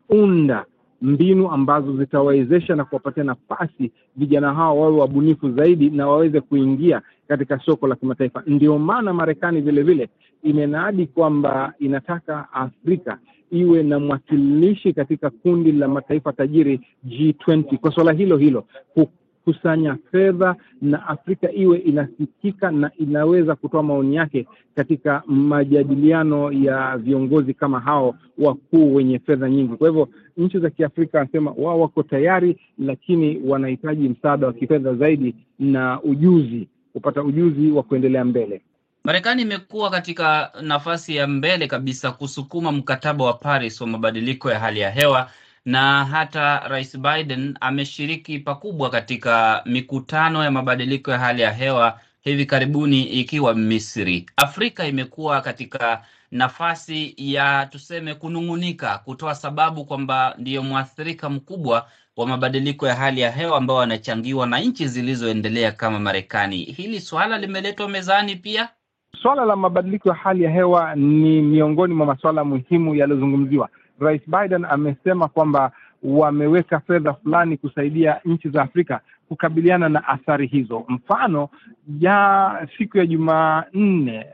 kuunda 0.09 0.65
mbinu 1.03 1.50
ambazo 1.50 1.97
zitawawezesha 1.97 2.76
na 2.76 2.85
kuwapatia 2.85 3.25
nafasi 3.25 3.93
vijana 4.17 4.55
hao 4.55 4.81
wawe 4.81 4.97
wabunifu 4.97 5.50
zaidi 5.53 5.91
na 5.91 6.07
waweze 6.09 6.41
kuingia 6.41 7.03
katika 7.29 7.59
soko 7.59 7.87
la 7.87 7.97
kimataifa. 7.97 8.43
Ndio 8.47 8.79
maana 8.79 9.12
Marekani 9.15 9.61
vile 9.61 9.83
vile 9.83 10.09
imenaadi 10.47 11.07
kwamba 11.07 11.73
inataka 11.79 12.53
Afrika 12.53 13.19
iwe 13.50 13.83
na 13.83 13.99
mwakilishi 13.99 14.93
katika 14.93 15.31
kundi 15.31 15.73
la 15.73 15.88
mataifa 15.88 16.33
tajiri 16.33 16.81
G20 17.09 17.76
kwa 17.76 17.93
suala 17.93 18.12
hilo 18.12 18.37
hilo 18.37 18.65
kukusanya 18.95 19.97
fedha 20.12 20.57
na 20.83 21.07
Afrika 21.09 21.53
iwe 21.53 21.79
inasikika 21.79 22.71
na 22.71 22.91
inaweza 22.99 23.55
kutoa 23.55 23.83
maoni 23.83 24.17
yake 24.17 24.47
katika 24.75 25.23
majadiliano 25.26 26.53
ya 26.53 26.97
viongozi 26.99 27.55
kama 27.55 27.81
hao 27.81 28.15
wakuu 28.38 28.95
wenye 28.95 29.19
fedha 29.19 29.50
nyingi. 29.50 29.76
Kwa 29.76 29.88
hivyo 29.88 30.09
nchi 30.37 30.59
za 30.59 30.71
Kiafrika 30.71 31.19
wanasema 31.19 31.55
wao 31.57 31.81
wako 31.81 32.03
tayari, 32.03 32.57
lakini 32.79 33.41
wanahitaji 33.47 34.09
msaada 34.09 34.47
wa 34.47 34.53
kifedha 34.53 34.95
zaidi 34.95 35.35
na 35.59 36.03
ujuzi, 36.03 36.69
kupata 36.93 37.23
ujuzi 37.23 37.71
wa 37.71 37.83
kuendelea 37.83 38.25
mbele. 38.25 38.62
Marekani 39.07 39.43
imekuwa 39.43 39.91
katika 39.91 40.53
nafasi 40.63 41.17
ya 41.17 41.27
mbele 41.27 41.67
kabisa 41.67 42.13
kusukuma 42.13 42.73
mkataba 42.73 43.25
wa 43.25 43.33
Paris 43.35 43.81
wa 43.81 43.87
mabadiliko 43.87 44.51
ya 44.51 44.59
hali 44.59 44.81
ya 44.81 44.91
hewa 44.91 45.31
na 45.65 46.05
hata 46.05 46.59
Rais 46.69 46.99
Biden 46.99 47.57
ameshiriki 47.61 48.39
pakubwa 48.39 48.91
katika 48.91 49.63
mikutano 49.67 50.45
ya 50.45 50.51
mabadiliko 50.51 51.11
ya 51.11 51.19
hali 51.19 51.43
ya 51.43 51.53
hewa 51.53 52.01
hivi 52.21 52.47
karibuni 52.47 53.03
ikiwa 53.03 53.55
Misri. 53.55 54.27
Afrika 54.37 54.87
imekuwa 54.87 55.41
katika 55.41 56.05
nafasi 56.31 57.15
ya 57.17 57.67
tuseme 57.67 58.15
kunung'unika, 58.15 58.99
kutoa 58.99 59.35
sababu 59.35 59.85
kwamba 59.85 60.35
ndiyo 60.39 60.63
mwathirika 60.63 61.29
mkubwa 61.31 61.91
wa 62.17 62.27
mabadiliko 62.27 62.87
ya 62.89 62.95
hali 62.95 63.21
ya 63.21 63.31
hewa 63.31 63.57
ambao 63.59 63.77
wanachangiwa 63.77 64.47
na 64.47 64.59
nchi 64.61 64.89
zilizoendelea 64.89 65.73
kama 65.73 65.99
Marekani. 65.99 66.57
Hili 66.65 67.01
swala 67.01 67.39
limeletwa 67.39 67.89
mezani 67.89 68.37
pia. 68.37 68.69
Swala 69.23 69.45
la 69.45 69.57
mabadiliko 69.57 70.09
ya 70.09 70.15
hali 70.15 70.45
ya 70.45 70.51
hewa 70.51 70.95
ni 70.95 71.43
miongoni 71.43 71.95
mwa 71.95 72.07
masuala 72.07 72.45
muhimu 72.45 72.95
yaliyozungumziwa. 72.95 73.69
Rais 74.01 74.23
Biden 74.27 74.65
amesema 74.65 75.29
kwamba 75.29 75.73
wameweka 76.03 76.81
fedha 76.81 77.15
fulani 77.15 77.57
kusaidia 77.57 78.21
nchi 78.25 78.49
za 78.49 78.63
Afrika 78.63 79.01
kukabiliana 79.29 79.89
na 79.89 80.09
athari 80.09 80.47
hizo. 80.47 80.85
Mfano, 80.89 81.49
ya 82.01 82.69
siku 82.79 82.99
ya 82.99 83.07
Jumanne 83.07 84.27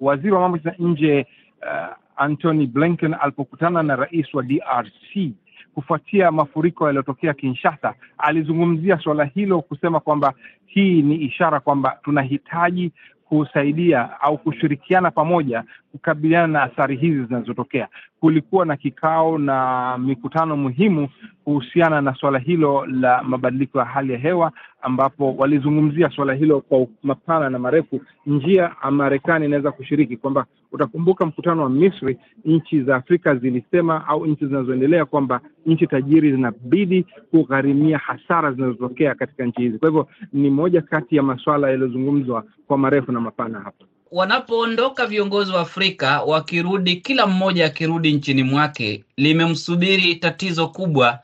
waziri 0.00 0.32
wa 0.32 0.40
mambo 0.40 0.58
ya 0.64 0.74
nje 0.78 1.26
uh, 1.62 1.96
Antony 2.16 2.66
Blinken 2.66 3.14
alipokutana 3.20 3.82
na 3.82 3.96
rais 3.96 4.34
wa 4.34 4.42
DRC 4.42 5.30
kufuatia 5.74 6.30
mafuriko 6.32 6.86
yaliyotokea 6.86 7.34
Kinshasa, 7.34 7.94
alizungumzia 8.18 8.98
suala 8.98 9.24
hilo 9.24 9.62
kusema 9.62 10.00
kwamba 10.00 10.32
hii 10.66 11.02
ni 11.02 11.14
ishara 11.16 11.60
kwamba 11.60 11.98
tunahitaji 12.04 12.92
kusaidia 13.28 14.20
au 14.20 14.38
kushirikiana 14.38 15.10
pamoja 15.10 15.64
kukabiliana 15.92 16.46
na 16.46 16.62
athari 16.62 16.96
hizi 16.96 17.24
zinazotokea. 17.24 17.88
Kulikuwa 18.20 18.66
na 18.66 18.76
kikao 18.76 19.38
na 19.38 19.98
mikutano 19.98 20.56
muhimu 20.56 21.08
kuhusiana 21.44 22.00
na 22.00 22.14
suala 22.14 22.38
hilo 22.38 22.86
la 22.86 23.22
mabadiliko 23.22 23.78
ya 23.78 23.84
hali 23.84 24.12
ya 24.12 24.18
hewa, 24.18 24.52
ambapo 24.82 25.34
walizungumzia 25.36 26.10
suala 26.10 26.34
hilo 26.34 26.60
kwa 26.60 26.86
mapana 27.02 27.50
na 27.50 27.58
marefu, 27.58 28.00
njia 28.26 28.72
Marekani 28.90 29.44
inaweza 29.46 29.72
kushiriki, 29.72 30.16
kwamba 30.16 30.46
utakumbuka 30.72 31.26
mkutano 31.26 31.62
wa 31.62 31.70
Misri, 31.70 32.18
nchi 32.44 32.82
za 32.82 32.96
Afrika 32.96 33.34
zilisema 33.34 34.06
au 34.06 34.26
nchi 34.26 34.46
zinazoendelea 34.46 35.04
kwamba 35.04 35.40
nchi 35.66 35.86
tajiri 35.86 36.32
zinabidi 36.32 37.06
kugharimia 37.30 37.98
hasara 37.98 38.52
zinazotokea 38.52 39.14
katika 39.14 39.44
nchi 39.44 39.62
hizi. 39.62 39.78
Kwa 39.78 39.88
hivyo 39.88 40.08
ni 40.32 40.50
moja 40.50 40.82
kati 40.82 41.16
ya 41.16 41.22
masuala 41.22 41.70
yaliyozungumzwa 41.70 42.44
kwa 42.66 42.78
marefu 42.78 43.12
na 43.12 43.20
mapana 43.20 43.60
hapa. 43.60 43.84
Wanapoondoka 44.12 45.06
viongozi 45.06 45.52
wa 45.52 45.60
Afrika 45.60 46.22
wakirudi, 46.22 46.96
kila 46.96 47.26
mmoja 47.26 47.66
akirudi 47.66 48.12
nchini 48.12 48.42
mwake, 48.42 49.04
limemsubiri 49.16 50.14
tatizo 50.14 50.68
kubwa, 50.68 51.18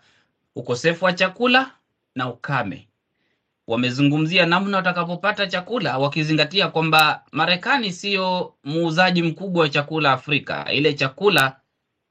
ukosefu 0.57 1.05
wa 1.05 1.13
chakula 1.13 1.71
na 2.15 2.29
ukame. 2.29 2.89
Wamezungumzia 3.67 4.47
namna 4.47 4.77
watakapopata 4.77 5.47
chakula, 5.47 5.99
wakizingatia 5.99 6.69
kwamba 6.69 7.23
Marekani 7.33 7.93
siyo 7.93 8.55
muuzaji 8.65 9.23
mkubwa 9.23 9.63
wa 9.63 9.69
chakula 9.69 10.13
Afrika. 10.13 10.73
Ile 10.73 10.93
chakula 10.95 11.57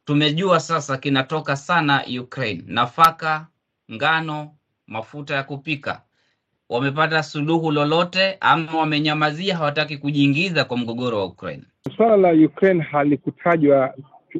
tumejua 0.05 0.59
sasa 0.59 0.97
kinatoka 0.97 1.55
sana 1.55 2.03
Ukraine, 2.21 2.63
nafaka, 2.67 3.47
ngano, 3.91 4.51
mafuta 4.87 5.35
ya 5.35 5.43
kupika 5.43 6.01
wamepata 6.71 7.23
suluhu 7.23 7.71
lolote 7.71 8.37
ama 8.39 8.77
wamenyamazia, 8.79 9.57
hawataki 9.57 9.97
kujiingiza 9.97 10.63
kwa 10.65 10.77
mgogoro 10.77 11.17
wa 11.17 11.25
Ukraine? 11.25 11.63
Suala 11.97 12.17
la 12.17 12.45
Ukraine 12.45 12.83
halikutajwa 12.83 13.93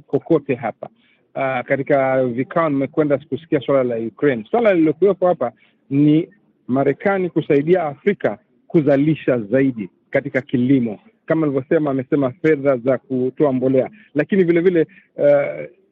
kokote 0.08 0.56
hapa. 0.56 0.90
Uh, 1.36 1.66
katika 1.68 2.24
vikao 2.26 2.70
nimekwenda 2.70 3.18
kusikia 3.18 3.60
suala 3.60 3.84
la 3.84 3.96
Ukraine. 4.08 4.46
Suala 4.52 4.74
lililokuwepo 4.74 5.28
hapa 5.28 5.52
ni 5.90 6.28
Marekani 6.72 7.30
kusaidia 7.30 7.84
Afrika 7.84 8.38
kuzalisha 8.68 9.40
zaidi 9.40 9.90
katika 10.12 10.42
kilimo, 10.42 11.00
kama 11.26 11.46
alivyosema, 11.48 11.92
amesema 11.92 12.32
fedha 12.32 12.78
za 12.78 12.98
kutoa 12.98 13.54
mbolea, 13.54 13.90
lakini 14.16 14.44
vilevile 14.44 14.88
vile 15.16 15.32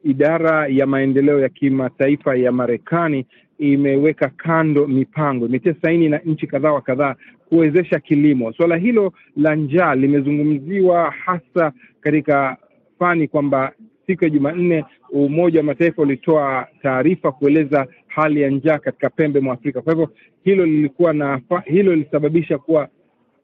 uh, 0.04 0.10
idara 0.10 0.66
ya 0.66 0.86
maendeleo 0.86 1.40
ya 1.40 1.48
kimataifa 1.48 2.36
ya 2.36 2.52
Marekani 2.52 3.26
imeweka 3.58 4.28
kando 4.28 4.86
mipango, 4.86 5.46
imetia 5.46 5.74
saini 5.82 6.08
na 6.08 6.18
nchi 6.18 6.46
kadhaa 6.46 6.72
wa 6.72 6.80
kadhaa 6.80 7.14
kuwezesha 7.48 8.00
kilimo. 8.00 8.52
Suala 8.52 8.76
hilo 8.76 9.12
la 9.36 9.54
njaa 9.54 9.94
limezungumziwa 9.94 11.10
hasa 11.10 11.72
katika 12.00 12.56
fani 12.98 13.28
kwamba 13.28 13.72
siku 14.10 14.24
ya 14.24 14.30
Jumanne 14.30 14.84
Umoja 15.10 15.58
wa 15.60 15.64
Mataifa 15.64 16.02
ulitoa 16.02 16.66
taarifa 16.82 17.32
kueleza 17.32 17.86
hali 18.06 18.40
ya 18.42 18.50
njaa 18.50 18.78
katika 18.78 19.10
pembe 19.10 19.40
mwa 19.40 19.54
Afrika. 19.54 19.80
Kwa 19.82 19.92
hivyo 19.92 20.08
hilo 20.44 20.66
lilikuwa 20.66 21.12
na 21.12 21.40
hilo 21.64 21.94
lilisababisha 21.94 22.58
kuwa 22.58 22.88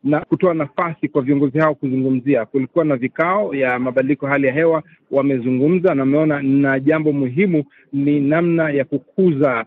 na 0.04 0.20
kutoa 0.20 0.54
nafasi 0.54 1.08
kwa 1.08 1.22
viongozi 1.22 1.58
hao 1.58 1.74
kuzungumzia. 1.74 2.44
Kulikuwa 2.46 2.84
na 2.84 2.96
vikao 2.96 3.54
ya 3.54 3.78
mabadiliko 3.78 4.26
hali 4.26 4.46
ya 4.46 4.52
hewa, 4.52 4.82
wamezungumza 5.10 5.94
na 5.94 6.02
wameona 6.02 6.42
na 6.42 6.80
jambo 6.80 7.12
muhimu 7.12 7.64
ni 7.92 8.20
namna 8.20 8.70
ya 8.70 8.84
kukuza 8.84 9.64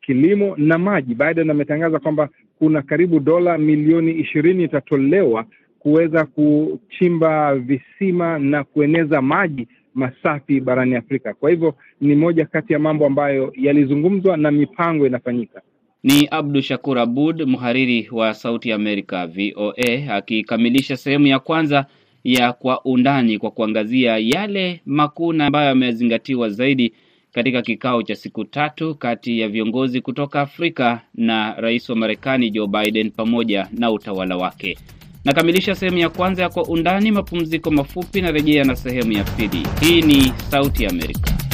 kilimo 0.00 0.54
na 0.56 0.78
maji. 0.78 1.14
Biden 1.14 1.50
ametangaza 1.50 1.98
kwamba 1.98 2.28
kuna 2.58 2.82
karibu 2.82 3.20
dola 3.20 3.58
milioni 3.58 4.12
ishirini 4.12 4.64
itatolewa 4.64 5.44
kuweza 5.78 6.24
kuchimba 6.24 7.54
visima 7.54 8.38
na 8.38 8.64
kueneza 8.64 9.22
maji 9.22 9.68
masafi 9.96 10.60
barani 10.60 10.94
Afrika. 10.96 11.34
Kwa 11.34 11.50
hivyo 11.50 11.74
ni 12.00 12.14
moja 12.14 12.46
kati 12.46 12.72
ya 12.72 12.78
mambo 12.78 13.06
ambayo 13.06 13.52
yalizungumzwa 13.56 14.36
na 14.36 14.50
mipango 14.50 15.06
inafanyika. 15.06 15.62
Ni 16.02 16.28
Abdu 16.30 16.62
Shakur 16.62 16.98
Abud, 16.98 17.42
mhariri 17.46 18.08
wa 18.12 18.34
Sauti 18.34 18.72
Amerika 18.72 19.26
VOA, 19.26 20.14
akikamilisha 20.14 20.96
sehemu 20.96 21.26
ya 21.26 21.38
kwanza 21.38 21.86
ya 22.24 22.52
Kwa 22.52 22.84
Undani 22.84 23.38
kwa 23.38 23.50
kuangazia 23.50 24.18
yale 24.18 24.80
makuna 24.86 25.46
ambayo 25.46 25.68
yamezingatiwa 25.68 26.48
zaidi 26.48 26.92
katika 27.32 27.62
kikao 27.62 28.02
cha 28.02 28.14
siku 28.14 28.44
tatu 28.44 28.94
kati 28.94 29.40
ya 29.40 29.48
viongozi 29.48 30.00
kutoka 30.00 30.40
Afrika 30.40 31.00
na 31.14 31.54
rais 31.54 31.88
wa 31.90 31.96
Marekani 31.96 32.50
Joe 32.50 32.66
Biden 32.66 33.10
pamoja 33.10 33.68
na 33.72 33.90
utawala 33.90 34.36
wake. 34.36 34.78
Nakamilisha 35.26 35.74
sehemu 35.74 35.98
ya 35.98 36.08
kwanza 36.08 36.42
ya 36.42 36.48
Kwa 36.48 36.62
Undani. 36.64 37.10
Mapumziko 37.10 37.70
mafupi 37.70 38.20
na 38.20 38.30
rejea 38.30 38.64
na 38.64 38.76
sehemu 38.76 39.12
ya 39.12 39.24
pili. 39.24 39.66
Hii 39.80 40.02
ni 40.02 40.32
Sauti 40.50 40.86
Amerika. 40.86 41.45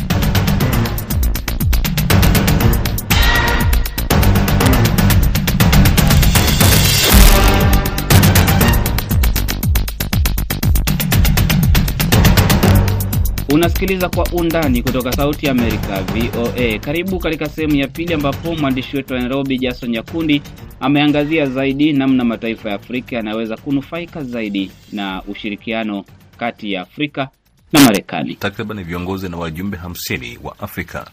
Unasikiliza 13.53 14.09
Kwa 14.09 14.25
Undani 14.33 14.83
kutoka 14.83 15.12
Sauti 15.12 15.49
Amerika, 15.49 16.03
VOA. 16.03 16.79
Karibu 16.79 17.19
katika 17.19 17.49
sehemu 17.49 17.75
ya 17.75 17.88
pili, 17.88 18.15
ambapo 18.15 18.55
mwandishi 18.55 18.97
wetu 18.97 19.15
wa 19.15 19.21
Nairobi, 19.21 19.59
Jason 19.59 19.91
Nyakundi, 19.91 20.43
ameangazia 20.81 21.47
zaidi 21.47 21.93
namna 21.93 22.25
mataifa 22.25 22.69
ya 22.69 22.75
Afrika 22.75 23.17
yanaweza 23.17 23.57
kunufaika 23.57 24.23
zaidi 24.25 24.71
na 24.93 25.23
ushirikiano 25.23 26.05
kati 26.38 26.73
ya 26.73 26.83
Afrika 26.83 27.29
na 27.73 27.81
Marekani. 27.81 28.35
Takriban 28.35 28.85
viongozi 28.85 29.29
na 29.29 29.37
wajumbe 29.37 29.77
hamsini 29.77 30.38
wa 30.43 30.59
Afrika 30.59 31.07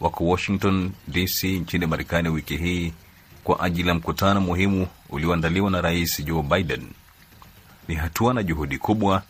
wako 0.00 0.24
Washington 0.26 0.90
DC 1.08 1.44
nchini 1.44 1.86
Marekani 1.86 2.28
wiki 2.28 2.56
hii 2.56 2.92
kwa 3.44 3.60
ajili 3.60 3.88
ya 3.88 3.94
mkutano 3.94 4.40
muhimu 4.40 4.86
ulioandaliwa 5.10 5.70
na 5.70 5.80
Rais 5.80 6.24
Joe 6.24 6.42
Biden. 6.42 6.82
Ni 7.88 7.94
hatua 7.94 8.34
na 8.34 8.42
juhudi 8.42 8.78
kubwa 8.78 9.22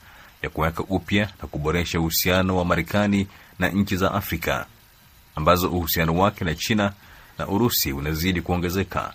ya 0.44 0.50
kuweka 0.50 0.82
upya 0.88 1.28
na 1.42 1.48
kuboresha 1.48 2.00
uhusiano 2.00 2.56
wa 2.56 2.64
Marekani 2.64 3.26
na 3.58 3.68
nchi 3.68 3.96
za 3.96 4.12
Afrika 4.14 4.66
ambazo 5.36 5.70
uhusiano 5.70 6.18
wake 6.18 6.44
na 6.44 6.54
China 6.54 6.92
na 7.38 7.48
Urusi 7.48 7.92
unazidi 7.92 8.40
kuongezeka. 8.42 9.12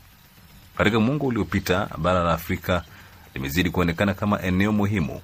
Katika 0.77 0.99
muongo 0.99 1.25
uliopita, 1.27 1.89
bara 1.97 2.23
la 2.23 2.33
Afrika 2.33 2.83
limezidi 3.33 3.69
kuonekana 3.69 4.13
kama 4.13 4.41
eneo 4.41 4.71
muhimu 4.71 5.21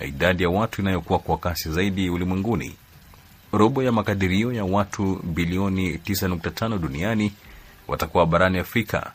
na 0.00 0.06
idadi 0.06 0.42
ya 0.42 0.48
watu 0.50 0.82
inayokuwa 0.82 1.18
kwa 1.18 1.38
kasi 1.38 1.72
zaidi 1.72 2.10
ulimwenguni. 2.10 2.76
Robo 3.52 3.82
ya 3.82 3.92
makadirio 3.92 4.52
ya 4.52 4.64
watu 4.64 5.20
bilioni 5.24 5.96
9.5 5.96 6.78
duniani 6.78 7.32
watakuwa 7.88 8.26
barani 8.26 8.58
Afrika, 8.58 9.12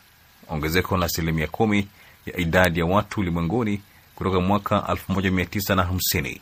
ongezeko 0.48 0.96
la 0.96 1.06
asilimia 1.06 1.46
kumi 1.46 1.88
ya 2.26 2.36
idadi 2.36 2.80
ya 2.80 2.86
watu 2.86 3.20
ulimwenguni 3.20 3.80
kutoka 4.20 4.40
mwaka 4.40 4.76
1950. 4.78 6.40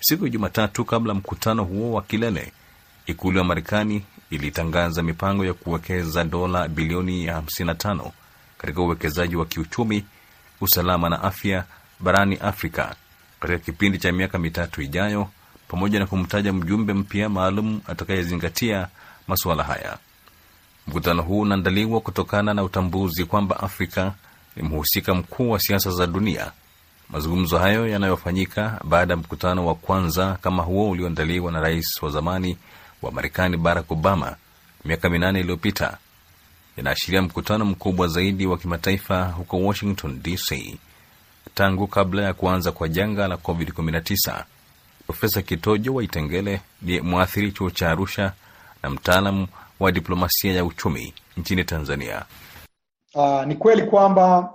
Siku 0.00 0.24
ya 0.24 0.30
Jumatatu, 0.30 0.84
kabla 0.84 1.14
mkutano 1.14 1.64
huo 1.64 1.92
wa 1.92 2.02
kilele, 2.02 2.52
ikulu 3.06 3.38
ya 3.38 3.44
Marekani 3.44 4.02
ilitangaza 4.30 5.02
mipango 5.02 5.44
ya 5.44 5.54
kuwekeza 5.54 6.24
dola 6.24 6.68
bilioni 6.68 7.26
55 7.26 8.10
katika 8.58 8.80
uwekezaji 8.82 9.36
wa 9.36 9.46
kiuchumi, 9.46 10.04
usalama 10.60 11.08
na 11.08 11.22
afya 11.22 11.64
barani 12.00 12.36
Afrika 12.36 12.94
katika 13.40 13.58
kipindi 13.58 13.98
cha 13.98 14.12
miaka 14.12 14.38
mitatu 14.38 14.82
ijayo, 14.82 15.28
pamoja 15.68 15.98
na 15.98 16.06
kumtaja 16.06 16.52
mjumbe 16.52 16.92
mpya 16.94 17.28
maalum 17.28 17.80
atakayezingatia 17.86 18.88
masuala 19.28 19.62
haya. 19.64 19.98
Mkutano 20.86 21.22
huu 21.22 21.40
unaandaliwa 21.40 22.00
kutokana 22.00 22.54
na 22.54 22.64
utambuzi 22.64 23.24
kwamba 23.24 23.60
Afrika 23.60 24.12
ni 24.56 24.62
mhusika 24.62 25.14
mkuu 25.14 25.50
wa 25.50 25.60
siasa 25.60 25.90
za 25.90 26.06
dunia. 26.06 26.52
Mazungumzo 27.10 27.58
hayo 27.58 27.88
yanayofanyika 27.88 28.80
baada 28.84 29.12
ya 29.12 29.16
mkutano 29.16 29.66
wa 29.66 29.74
kwanza 29.74 30.38
kama 30.42 30.62
huo 30.62 30.90
ulioandaliwa 30.90 31.52
na 31.52 31.60
rais 31.60 32.02
wa 32.02 32.10
zamani 32.10 32.58
wa 33.02 33.12
Marekani 33.12 33.56
Barack 33.56 33.90
Obama 33.90 34.36
miaka 34.84 35.10
minane 35.10 35.40
iliyopita 35.40 35.98
yanaashiria 36.76 37.22
mkutano 37.22 37.64
mkubwa 37.64 38.08
zaidi 38.08 38.46
wa 38.46 38.58
kimataifa 38.58 39.24
huko 39.24 39.58
Washington 39.60 40.22
DC 40.22 40.78
tangu 41.54 41.86
kabla 41.86 42.22
ya 42.22 42.34
kuanza 42.34 42.72
kwa 42.72 42.88
janga 42.88 43.28
la 43.28 43.34
COVID-19. 43.36 44.44
Profesa 45.06 45.42
Kitojo 45.42 45.94
Waitengele 45.94 46.60
ni 46.82 47.00
mwathiri 47.00 47.52
chuo 47.52 47.70
cha 47.70 47.90
Arusha 47.90 48.32
na 48.82 48.90
mtaalamu 48.90 49.46
wa 49.80 49.92
diplomasia 49.92 50.52
ya 50.54 50.64
uchumi 50.64 51.14
nchini 51.36 51.64
Tanzania. 51.64 52.24
Uh, 53.14 53.44
ni 53.44 53.54
kweli 53.54 53.82
kwamba 53.82 54.50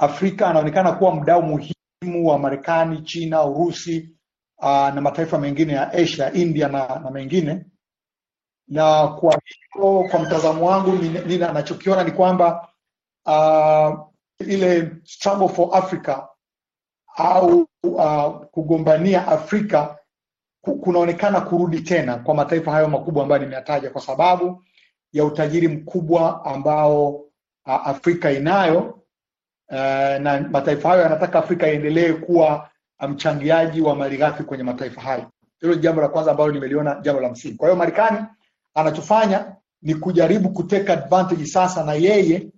Afrika 0.00 0.48
anaonekana 0.48 0.92
kuwa 0.92 1.14
mdau 1.14 1.42
muhimu 1.42 2.26
wa 2.28 2.38
Marekani, 2.38 3.02
China, 3.02 3.44
Urusi 3.44 4.16
uh, 4.58 4.66
na 4.94 5.00
mataifa 5.00 5.38
mengine 5.38 5.72
ya 5.72 5.92
Asia, 5.92 6.32
India 6.32 6.68
na, 6.68 6.98
na 7.04 7.10
mengine. 7.10 7.64
Na 8.68 9.08
kwa 9.08 9.40
hiyo 9.74 10.04
kwa 10.10 10.18
mtazamo 10.20 10.66
wangu 10.66 10.90
anachokiona 11.48 12.04
ni 12.04 12.10
kwamba 12.12 12.68
uh, 13.26 13.98
ile 14.38 14.90
struggle 15.04 15.48
for 15.48 15.68
Africa 15.76 16.22
au 17.16 17.66
uh, 17.82 18.44
kugombania 18.50 19.28
Afrika 19.28 19.98
kunaonekana 20.60 21.40
kurudi 21.40 21.80
tena 21.80 22.16
kwa 22.16 22.34
mataifa 22.34 22.70
hayo 22.72 22.88
makubwa 22.88 23.22
ambayo 23.22 23.42
nimeyataja 23.42 23.90
kwa 23.90 24.00
sababu 24.00 24.64
ya 25.12 25.24
utajiri 25.24 25.68
mkubwa 25.68 26.44
ambao 26.44 27.08
uh, 27.66 27.88
Afrika 27.88 28.32
inayo 28.32 28.99
uh, 29.70 29.76
na 30.22 30.48
mataifa 30.50 30.88
hayo 30.88 31.02
yanataka 31.02 31.38
Afrika 31.38 31.68
iendelee 31.68 32.12
kuwa 32.12 32.68
mchangiaji 33.08 33.80
wa 33.80 33.96
malighafi 33.96 34.42
kwenye 34.42 34.64
mataifa 34.64 35.00
hayo. 35.00 35.26
Hilo 35.60 35.74
jambo 35.74 36.00
la 36.00 36.08
kwanza 36.08 36.30
ambalo 36.30 36.52
nimeliona 36.52 36.98
jambo 37.02 37.20
la 37.22 37.28
msingi. 37.28 37.56
Kwa 37.56 37.68
hiyo 37.68 37.76
Marekani 37.78 38.18
anachofanya 38.74 39.52
ni 39.82 39.94
kujaribu 39.94 40.50
kuteka 40.50 40.92
advantage 40.92 41.46
sasa 41.46 41.84
na 41.84 41.92
yeye 41.94 42.48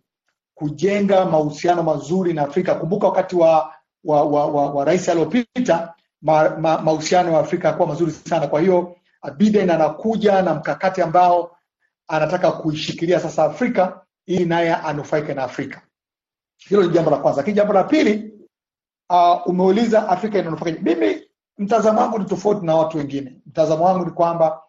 kujenga 0.54 1.24
mahusiano 1.24 1.82
mazuri 1.82 2.32
na 2.32 2.42
Afrika. 2.42 2.74
Kumbuka 2.74 3.06
wakati 3.06 3.36
wa 3.36 3.74
wa, 4.04 4.22
wa, 4.24 4.46
wa, 4.46 4.70
wa 4.70 4.84
rais 4.84 5.08
aliyopita 5.08 5.94
mahusiano 6.82 7.30
ma, 7.30 7.34
ya 7.36 7.40
Afrika 7.40 7.68
yakuwa 7.68 7.88
mazuri 7.88 8.12
sana. 8.12 8.46
Kwa 8.46 8.60
hiyo 8.60 8.96
Biden 9.36 9.70
anakuja 9.70 10.42
na 10.42 10.54
mkakati 10.54 11.02
ambao 11.02 11.56
anataka 12.08 12.52
kuishikilia 12.52 13.20
sasa 13.20 13.44
Afrika 13.44 14.00
ili 14.26 14.44
naye 14.44 14.74
anufaike 14.74 15.34
na 15.34 15.42
Afrika. 15.44 15.80
Hilo 16.68 16.82
ni 16.82 16.88
jambo 16.88 17.10
la 17.10 17.16
kwanza. 17.16 17.40
Lakini 17.40 17.56
jambo 17.56 17.72
la 17.72 17.84
pili, 17.84 18.32
uh, 19.10 19.46
umeuliza 19.46 20.08
Afrika 20.08 20.38
inanufaika. 20.38 20.80
Mimi 20.82 21.22
mtazamo 21.58 22.00
wangu 22.00 22.18
ni 22.18 22.24
tofauti 22.24 22.66
na 22.66 22.74
watu 22.76 22.98
wengine. 22.98 23.40
Mtazamo 23.46 23.84
wangu 23.84 24.04
ni 24.04 24.10
kwamba 24.10 24.62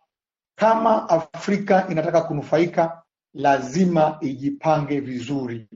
kama 0.56 1.10
Afrika 1.10 1.88
inataka 1.90 2.22
kunufaika, 2.22 3.02
lazima 3.34 4.18
ijipange 4.22 5.00
vizuri, 5.00 5.68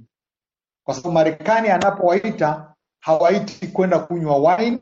kwa 0.84 0.94
sababu 0.94 1.14
Marekani 1.14 1.70
anapowaita 1.70 2.74
hawaiti 3.00 3.68
kwenda 3.68 4.00
kunywa 4.00 4.56
wine 4.56 4.80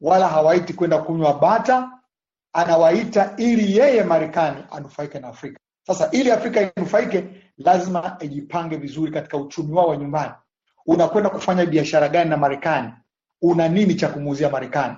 wala 0.00 0.28
hawaiti 0.28 0.72
kwenda 0.74 0.98
kunywa 0.98 1.34
bata, 1.38 1.90
anawaita 2.52 3.34
ili 3.36 3.76
yeye 3.78 4.02
Marekani 4.04 4.64
anufaike 4.70 5.18
na 5.20 5.28
Afrika. 5.28 5.60
Sasa 5.86 6.10
ili 6.10 6.30
Afrika 6.30 6.72
inufaike, 6.76 7.24
lazima 7.58 8.16
ijipange 8.20 8.76
vizuri 8.76 9.12
katika 9.12 9.36
uchumi 9.36 9.72
wao 9.72 9.88
wa 9.88 9.96
nyumbani. 9.96 10.32
Unakwenda 10.86 11.30
kufanya 11.30 11.66
biashara 11.66 12.08
gani 12.08 12.30
na 12.30 12.36
Marekani? 12.36 12.92
Una 13.42 13.68
nini 13.68 13.94
cha 13.94 14.08
kumuuzia 14.08 14.50
Marekani? 14.50 14.96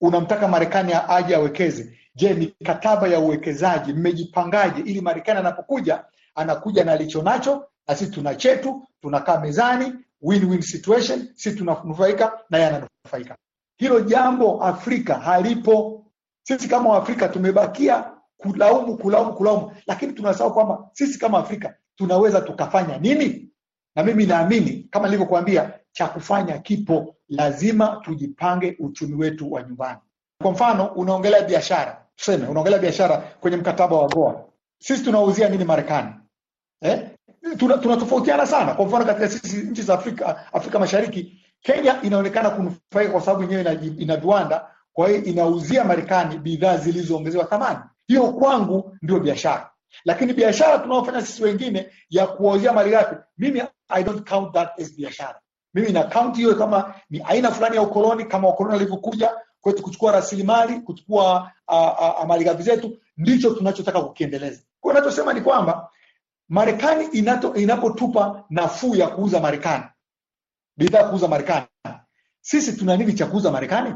Unamtaka 0.00 0.48
Marekani 0.48 0.92
aje 1.08 1.34
awekeze? 1.36 1.98
Je, 2.14 2.34
mikataba 2.34 3.08
ya 3.08 3.20
uwekezaji 3.20 3.92
mmejipangaje, 3.92 4.80
ili 4.82 5.00
Marekani 5.00 5.38
anapokuja 5.38 6.04
anakuja 6.34 6.84
na 6.84 6.92
alicho 6.92 7.22
nacho 7.22 7.64
na 7.88 7.96
sisi 7.96 8.10
tuna 8.10 8.34
chetu, 8.34 8.86
tunakaa 9.02 9.40
mezani, 9.40 9.92
win-win 10.22 10.62
situation, 10.62 11.28
sisi 11.34 11.56
tunanufaika 11.56 12.32
na 12.50 12.58
yeye 12.58 12.70
ananufaika. 12.70 13.36
Hilo 13.76 14.00
jambo 14.00 14.62
Afrika 14.64 15.14
halipo. 15.14 15.96
Sisi 16.42 16.68
kama 16.68 16.90
Waafrika 16.90 17.28
tumebakia 17.28 18.04
kulaumu, 18.36 18.96
kulaumu, 18.96 19.32
kulaumu, 19.34 19.72
lakini 19.86 20.12
tunasahau 20.12 20.54
kwamba 20.54 20.88
sisi 20.92 21.18
kama 21.18 21.38
Afrika 21.38 21.74
tunaweza 21.96 22.40
tukafanya 22.40 22.98
nini? 22.98 23.49
Na 23.96 24.02
mimi 24.02 24.26
naamini 24.26 24.86
kama 24.90 25.06
nilivyokuambia, 25.06 25.72
cha 25.92 26.06
kufanya 26.06 26.58
kipo, 26.58 27.16
lazima 27.28 28.00
tujipange 28.04 28.76
uchumi 28.78 29.14
wetu 29.14 29.52
wa 29.52 29.62
nyumbani. 29.62 29.98
Kwa 30.42 30.50
mfano, 30.52 30.86
unaongelea 30.86 31.42
biashara, 31.42 32.06
tuseme 32.16 32.46
unaongelea 32.46 32.78
biashara 32.78 33.16
kwenye 33.16 33.56
mkataba 33.56 33.96
wa 33.96 34.08
Goa, 34.08 34.44
sisi 34.78 35.04
tunauzia 35.04 35.48
nini 35.48 35.64
Marekani 35.64 36.14
eh? 36.82 37.10
tunatofautiana 37.58 38.46
tuna 38.46 38.58
sana. 38.58 38.74
Kwa 38.74 38.86
mfano 38.86 39.04
katika 39.04 39.28
sisi 39.28 39.56
nchi 39.56 39.82
za 39.82 39.94
Afrika, 39.94 40.52
Afrika 40.52 40.78
Mashariki, 40.78 41.40
Kenya 41.62 42.02
inaonekana 42.02 42.50
kunufaika 42.50 43.12
kwa 43.12 43.20
sababu 43.20 43.42
yenyewe 43.42 43.78
ina, 43.98 44.16
viwanda, 44.16 44.66
kwa 44.92 45.08
hiyo 45.08 45.24
inauzia 45.24 45.84
Marekani 45.84 46.38
bidhaa 46.38 46.76
zilizoongezewa 46.76 47.44
thamani. 47.44 47.78
Hiyo 48.06 48.32
kwangu 48.32 48.96
ndio 49.02 49.20
biashara, 49.20 49.70
lakini 50.04 50.32
biashara 50.32 50.78
tunaofanya 50.78 51.22
sisi 51.22 51.42
wengine 51.44 51.90
ya 52.10 52.26
kuwauzia 52.26 52.72
malighafi, 52.72 53.16
mimi 53.38 53.62
I 53.88 54.04
don't 54.04 54.28
count 54.28 54.52
that 54.54 54.80
as 54.80 54.96
biashara. 54.96 55.40
Mimi 55.74 55.92
na 55.92 56.04
count 56.04 56.36
hiyo 56.36 56.54
kama 56.54 56.94
ni 57.10 57.22
aina 57.26 57.50
fulani 57.50 57.76
ya 57.76 57.82
ukoloni, 57.82 58.24
kama 58.24 58.48
wakoloni 58.48 58.76
alivyokuja 58.76 59.32
kwetu 59.60 59.82
kuchukua 59.82 60.12
rasilimali, 60.12 60.80
kuchukua 60.80 61.52
mali 62.26 62.44
ghafi 62.44 62.62
zetu, 62.62 62.98
ndicho 63.16 63.50
tunachotaka 63.54 64.00
kukiendeleza. 64.00 64.62
Kwa 64.80 64.92
hiyo 64.92 65.04
nachosema 65.04 65.32
ni 65.32 65.40
kwamba 65.40 65.90
Marekani 66.48 67.04
inapotupa 67.54 68.44
nafuu 68.50 68.94
ya 68.94 69.08
kuuza 69.08 69.40
Marekani, 69.40 69.84
bidhaa 70.76 71.04
kuuza 71.04 71.28
Marekani, 71.28 71.66
sisi 72.40 72.72
tuna 72.76 72.96
nini 72.96 73.12
cha 73.12 73.26
kuuza 73.26 73.50
Marekani? 73.50 73.94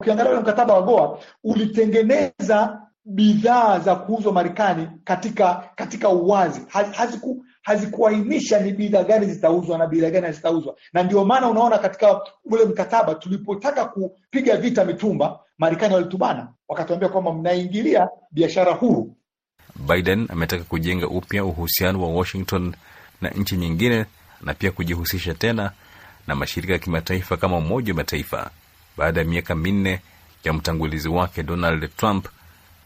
Ukiangalia 0.00 0.32
ule 0.32 0.40
mkataba 0.40 0.74
wa 0.74 0.82
Goa 0.82 1.20
ulitengeneza 1.44 2.87
bidhaa 3.10 3.78
za 3.78 3.96
kuuzwa 3.96 4.32
Marekani 4.32 4.88
katika 5.04 5.70
katika 5.76 6.08
uwazi, 6.08 6.60
haziku 6.92 7.44
hazikuainisha 7.62 8.60
ni 8.60 8.72
bidhaa 8.72 9.04
gani 9.04 9.26
zitauzwa 9.26 9.78
na 9.78 9.86
bidhaa 9.86 10.10
gani 10.10 10.26
hazitauzwa, 10.26 10.76
na 10.92 11.02
ndio 11.02 11.24
maana 11.24 11.48
unaona 11.48 11.78
katika 11.78 12.20
ule 12.44 12.64
mkataba 12.64 13.14
tulipotaka 13.14 13.84
kupiga 13.84 14.56
vita 14.56 14.84
mitumba, 14.84 15.40
Marekani 15.58 15.94
walitubana, 15.94 16.48
wakatuambia 16.68 17.08
kwamba 17.08 17.32
mnaingilia 17.32 18.08
biashara 18.30 18.72
huru. 18.72 19.16
Biden 19.76 20.26
ametaka 20.30 20.64
kujenga 20.64 21.08
upya 21.08 21.44
uhusiano 21.44 22.02
wa 22.02 22.08
Washington 22.08 22.74
na 23.20 23.30
nchi 23.30 23.56
nyingine 23.56 24.06
na 24.40 24.54
pia 24.54 24.70
kujihusisha 24.72 25.34
tena 25.34 25.70
na 26.26 26.34
mashirika 26.34 26.72
ya 26.72 26.78
kimataifa 26.78 27.36
kama 27.36 27.56
Umoja 27.56 27.92
wa 27.92 27.96
Mataifa. 27.96 28.50
Baada 28.96 29.20
ya 29.20 29.26
miaka 29.26 29.54
minne 29.54 30.00
ya 30.44 30.52
mtangulizi 30.52 31.08
wake 31.08 31.42
Donald 31.42 31.96
Trump 31.96 32.26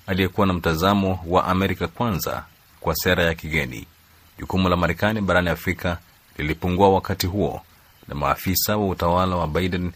aliyekuwa 0.07 0.47
na 0.47 0.53
mtazamo 0.53 1.25
wa 1.27 1.45
Amerika 1.45 1.89
kwanza 1.89 2.45
kwa 2.81 2.95
sera 2.95 3.25
ya 3.25 3.35
kigeni. 3.35 3.87
Jukumu 4.39 4.69
la 4.69 4.77
Marekani 4.77 5.21
barani 5.21 5.49
Afrika 5.49 5.99
lilipungua 6.39 6.89
wakati 6.91 7.27
huo, 7.27 7.61
na 8.09 8.15
maafisa 8.15 8.77
wa 8.77 8.89
utawala 8.89 9.37
wa 9.37 9.49
Biden 9.49 9.93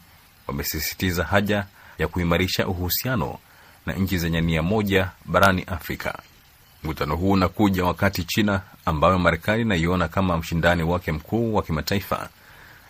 wamesisitiza 0.46 1.24
haja 1.24 1.66
ya 1.98 2.08
kuimarisha 2.08 2.66
uhusiano 2.66 3.38
na 3.86 3.92
nchi 3.92 4.18
zenye 4.18 4.40
nia 4.40 4.62
moja 4.62 5.10
barani 5.24 5.62
Afrika. 5.62 6.18
Mkutano 6.84 7.16
huu 7.16 7.30
unakuja 7.30 7.84
wakati 7.84 8.24
China 8.24 8.60
ambayo 8.84 9.18
Marekani 9.18 9.62
inaiona 9.62 10.08
kama 10.08 10.36
mshindani 10.36 10.82
wake 10.82 11.12
mkuu 11.12 11.54
wa 11.54 11.62
kimataifa 11.62 12.28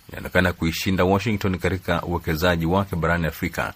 inaonekana 0.09 0.53
kuishinda 0.53 1.05
Washington 1.05 1.59
katika 1.59 2.03
uwekezaji 2.03 2.67
wake 2.67 2.97
barani 2.97 3.27
Afrika. 3.27 3.75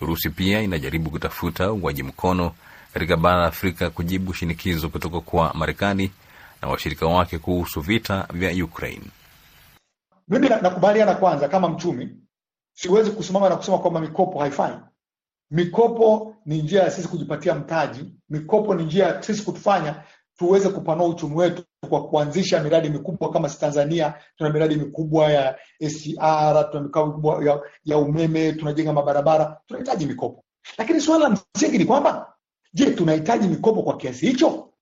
Urusi 0.00 0.30
pia 0.30 0.60
inajaribu 0.62 1.10
kutafuta 1.10 1.72
uwaji 1.72 2.02
mkono 2.02 2.52
katika 2.94 3.16
bara 3.16 3.36
la 3.40 3.46
Afrika 3.46 3.90
kujibu 3.90 4.34
shinikizo 4.34 4.88
kutoka 4.88 5.20
kwa 5.20 5.54
Marekani 5.54 6.10
na 6.62 6.68
washirika 6.68 7.06
wake 7.06 7.38
kuhusu 7.38 7.80
vita 7.80 8.28
vya 8.32 8.64
Ukraine. 8.64 9.04
Mimi 10.28 10.48
nakubaliana 10.48 11.14
kwanza, 11.14 11.48
kama 11.48 11.68
mchumi 11.68 12.16
siwezi 12.72 13.10
kusimama 13.10 13.48
na 13.48 13.56
kusema 13.56 13.78
kwamba 13.78 14.00
mikopo 14.00 14.38
haifai. 14.38 14.76
Mikopo 15.50 16.36
ni 16.46 16.62
njia 16.62 16.82
ya 16.82 16.90
sisi 16.90 17.08
kujipatia 17.08 17.54
mtaji. 17.54 18.14
Mikopo 18.28 18.74
ni 18.74 18.84
njia 18.84 19.06
ya 19.06 19.22
sisi 19.22 19.42
kutufanya 19.42 20.02
tuweze 20.40 20.68
kupanua 20.68 21.06
uchumi 21.06 21.36
wetu 21.36 21.62
kwa 21.88 22.08
kuanzisha 22.08 22.62
miradi 22.62 22.88
mikubwa. 22.90 23.30
Kama 23.30 23.48
si 23.48 23.60
Tanzania, 23.60 24.14
tuna 24.36 24.50
miradi 24.50 24.76
mikubwa 24.76 25.32
ya 25.32 25.58
SGR, 25.88 26.68
tuna 26.70 26.82
mikao 26.82 27.06
mikubwa 27.06 27.44
ya, 27.44 27.60
ya 27.84 27.98
umeme, 27.98 28.52
tunajenga 28.52 28.92
mabarabara, 28.92 29.60
tunahitaji 29.66 30.06
mikopo. 30.06 30.44
Lakini 30.78 31.00
suala 31.00 31.28
la 31.28 31.36
msingi 31.56 31.78
ni 31.78 31.84
kwamba, 31.84 32.32
je, 32.72 32.90
tunahitaji 32.90 33.48
mikopo 33.48 33.82
kwa 33.82 33.96
kiasi 33.96 34.26
hicho? 34.26 34.72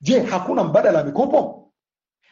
Je, 0.00 0.20
hakuna 0.20 0.64
mbadala 0.64 0.98
wa 0.98 1.04
mikopo? 1.04 1.72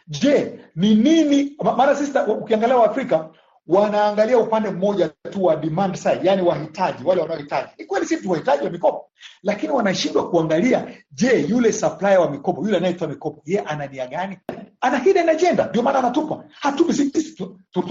Je, 0.09 0.61
ni 0.77 0.95
nini? 0.95 1.57
Maana 1.77 1.95
sisi 1.95 2.13
ukiangalia 2.19 2.77
Waafrika 2.77 3.31
wanaangalia 3.69 4.39
upande 4.39 4.71
mmoja 4.71 5.09
tu 5.09 5.45
wa 5.45 5.57
demand 5.57 5.95
side, 5.97 6.21
yani 6.23 6.43
wahitaji, 6.43 7.05
wale 7.05 7.21
wanaohitaji. 7.21 7.69
Ni 7.79 7.85
kweli 7.85 8.07
sisi 8.07 8.29
wahitaji 8.29 8.65
wa 8.65 8.71
mikopo, 8.71 9.11
lakini 9.43 9.73
wanashindwa 9.73 10.31
kuangalia, 10.31 10.87
je, 11.13 11.41
yule 11.49 11.73
supplier 11.73 12.19
wa 12.19 12.31
mikopo, 12.31 12.63
yule 12.65 12.77
anayetoa 12.77 13.09
mikopo, 13.09 13.43
ye 13.45 13.61
ana 13.61 13.87
nia 13.87 14.07
gani? 14.07 14.39
Ana 14.81 14.99
hidden 14.99 15.29
agenda, 15.29 15.67
ndio 15.67 15.83
maana 15.83 15.99
anatupa. 15.99 16.45
Hatupi 16.61 16.93
sisi, 16.95 17.37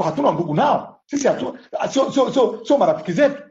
hatuna 0.04 0.32
ndugu 0.32 0.56
nao 0.56 1.00
sisi, 1.06 1.24
sio 1.92 2.12
sio 2.12 2.32
sio 2.32 2.66
sio 2.66 2.78
marafiki 2.78 3.12
zetu. 3.14 3.44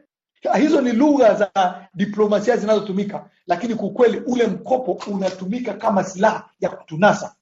Hizo 0.59 0.81
ni 0.81 0.91
lugha 0.91 1.33
za 1.33 1.51
diplomasia 1.93 2.57
zinazotumika, 2.57 3.25
lakini 3.47 3.75
kukweli 3.75 4.21
ule 4.25 4.47
mkopo 4.47 4.91
unatumika 5.11 5.73
kama 5.73 6.03
silaha 6.03 6.49
ya 6.59 6.69
kutunasa. 6.69 7.35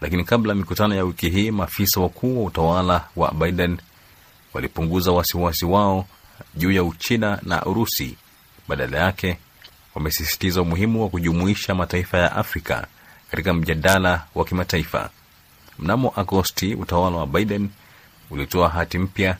Lakini 0.00 0.24
kabla 0.24 0.54
mikutano 0.54 0.94
ya 0.94 1.04
wiki 1.04 1.30
hii, 1.30 1.50
maafisa 1.50 2.00
wakuu 2.00 2.38
wa 2.40 2.44
utawala 2.46 3.04
wa 3.16 3.32
Biden 3.34 3.78
walipunguza 4.54 5.12
wasiwasi 5.12 5.64
wao 5.66 6.06
juu 6.54 6.70
ya 6.72 6.84
Uchina 6.84 7.38
na 7.42 7.64
Urusi. 7.66 8.16
Badala 8.68 8.98
yake, 8.98 9.38
wamesisitiza 9.94 10.62
umuhimu 10.62 11.02
wa 11.02 11.08
kujumuisha 11.08 11.74
mataifa 11.74 12.18
ya 12.18 12.36
Afrika 12.36 12.86
katika 13.30 13.54
mjadala 13.54 14.26
wa 14.34 14.44
kimataifa. 14.44 15.10
Mnamo 15.78 16.12
Agosti, 16.16 16.74
utawala 16.74 17.16
wa 17.16 17.26
Biden 17.26 17.68
ulitoa 18.30 18.68
hati 18.68 18.98
mpya 18.98 19.36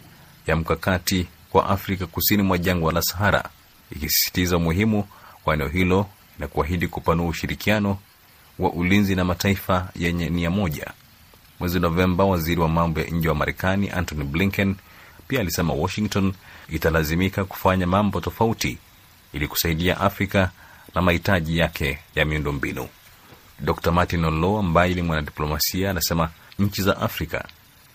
ya 0.46 0.56
mkakati 0.56 1.26
kwa 1.50 1.68
Afrika 1.68 2.06
kusini 2.06 2.42
mwa 2.42 2.58
jangwa 2.58 2.92
la 2.92 3.02
Sahara, 3.02 3.44
ikisisitiza 3.90 4.56
umuhimu 4.56 5.04
wa 5.46 5.54
eneo 5.54 5.68
hilo 5.68 6.06
na 6.38 6.48
kuahidi 6.48 6.88
kupanua 6.88 7.26
ushirikiano 7.26 7.98
wa 8.58 8.70
ulinzi 8.72 9.14
na 9.14 9.24
mataifa 9.24 9.88
yenye 9.96 10.30
nia 10.30 10.50
moja. 10.50 10.86
Mwezi 11.60 11.80
Novemba, 11.80 12.24
waziri 12.24 12.60
wa 12.60 12.68
mambo 12.68 13.00
ya 13.00 13.06
nje 13.06 13.28
wa 13.28 13.34
Marekani 13.34 13.90
Antony 13.90 14.24
Blinken 14.24 14.76
pia 15.32 15.40
alisema 15.40 15.74
Washington 15.74 16.32
italazimika 16.68 17.44
kufanya 17.44 17.86
mambo 17.86 18.20
tofauti 18.20 18.78
ili 19.32 19.48
kusaidia 19.48 20.00
Afrika 20.00 20.50
na 20.94 21.02
mahitaji 21.02 21.58
yake 21.58 21.98
ya 22.14 22.24
miundombinu. 22.24 22.88
Dr 23.60 23.92
Martin 23.92 24.24
Olo 24.24 24.58
ambaye 24.58 24.94
ni 24.94 25.02
mwanadiplomasia 25.02 25.90
anasema 25.90 26.30
nchi 26.58 26.82
za 26.82 26.96
Afrika 26.96 27.44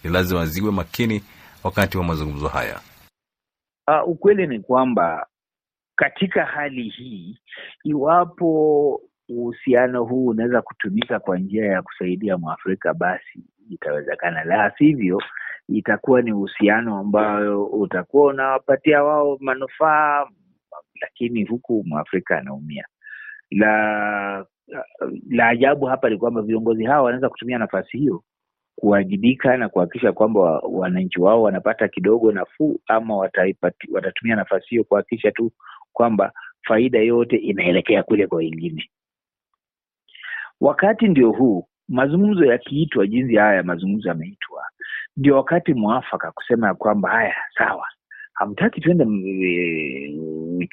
ni 0.03 0.11
lazima 0.11 0.45
ziwe 0.45 0.71
makini 0.71 1.23
wakati 1.63 1.97
wa 1.97 2.03
mazungumzo 2.03 2.47
haya. 2.47 2.79
Uh, 3.87 4.09
ukweli 4.09 4.47
ni 4.47 4.59
kwamba 4.59 5.27
katika 5.95 6.45
hali 6.45 6.89
hii, 6.89 7.37
iwapo 7.83 9.01
uhusiano 9.29 10.03
huu 10.03 10.25
unaweza 10.25 10.61
kutumika 10.61 11.19
kwa 11.19 11.37
njia 11.37 11.65
ya 11.65 11.81
kusaidia 11.81 12.37
Mwafrika, 12.37 12.93
basi 12.93 13.39
itawezekana. 13.69 14.43
La 14.43 14.71
sivyo, 14.77 15.21
itakuwa 15.69 16.21
ni 16.21 16.33
uhusiano 16.33 16.97
ambayo 16.97 17.65
utakuwa 17.65 18.27
unawapatia 18.27 19.03
wao 19.03 19.37
manufaa, 19.39 20.25
lakini 21.01 21.43
huku 21.43 21.83
Mwafrika 21.87 22.37
anaumia. 22.37 22.85
La 23.51 24.45
la 25.29 25.47
ajabu 25.47 25.85
hapa 25.85 26.09
ni 26.09 26.17
kwamba 26.17 26.41
viongozi 26.41 26.83
hawa 26.85 27.01
wanaweza 27.03 27.29
kutumia 27.29 27.57
nafasi 27.57 27.97
hiyo 27.97 28.23
kuwajibika 28.75 29.57
na 29.57 29.69
kuhakikisha 29.69 30.11
kwamba 30.13 30.39
wananchi 30.59 31.21
wao 31.21 31.41
wanapata 31.41 31.87
kidogo 31.87 32.31
nafuu, 32.31 32.79
ama 32.87 33.17
wataipati, 33.17 33.91
watatumia 33.91 34.35
nafasi 34.35 34.67
hiyo 34.69 34.83
kuhakikisha 34.83 35.31
tu 35.31 35.51
kwamba 35.93 36.31
faida 36.67 36.99
yote 36.99 37.35
inaelekea 37.37 38.03
kule 38.03 38.27
kwa 38.27 38.37
wengine. 38.37 38.89
Wakati 40.61 41.07
ndio 41.07 41.31
huu, 41.31 41.67
mazungumzo 41.87 42.45
yakiitwa 42.45 43.07
jinsi 43.07 43.35
haya 43.35 43.63
mazungumzo 43.63 44.09
yameitwa, 44.09 44.63
ndio 45.17 45.35
wakati 45.35 45.73
mwafaka 45.73 46.31
kusema 46.31 46.67
ya 46.67 46.73
kwamba 46.73 47.09
haya, 47.09 47.35
sawa, 47.57 47.87
hamtaki 48.33 48.81
tuende 48.81 49.05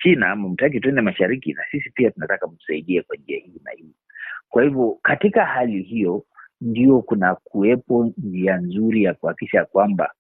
China 0.03 0.31
ama 0.31 0.49
mtaki 0.49 0.81
tuende 0.81 1.01
mashariki, 1.01 1.53
na 1.53 1.63
sisi 1.71 1.91
pia 1.91 2.11
tunataka 2.11 2.47
mtusaidie 2.47 3.03
kwa 3.03 3.17
njia 3.17 3.39
hii 3.39 3.61
na 3.65 3.71
hii. 3.71 3.95
Kwa 4.49 4.63
hivyo 4.63 4.99
katika 5.03 5.45
hali 5.45 5.83
hiyo 5.83 6.25
ndio 6.61 7.03
kuna 7.03 7.35
kuwepo 7.35 8.13
njia 8.19 8.57
nzuri 8.57 9.03
ya 9.03 9.15
kuhakikisha 9.15 9.65
kwamba 9.65 10.13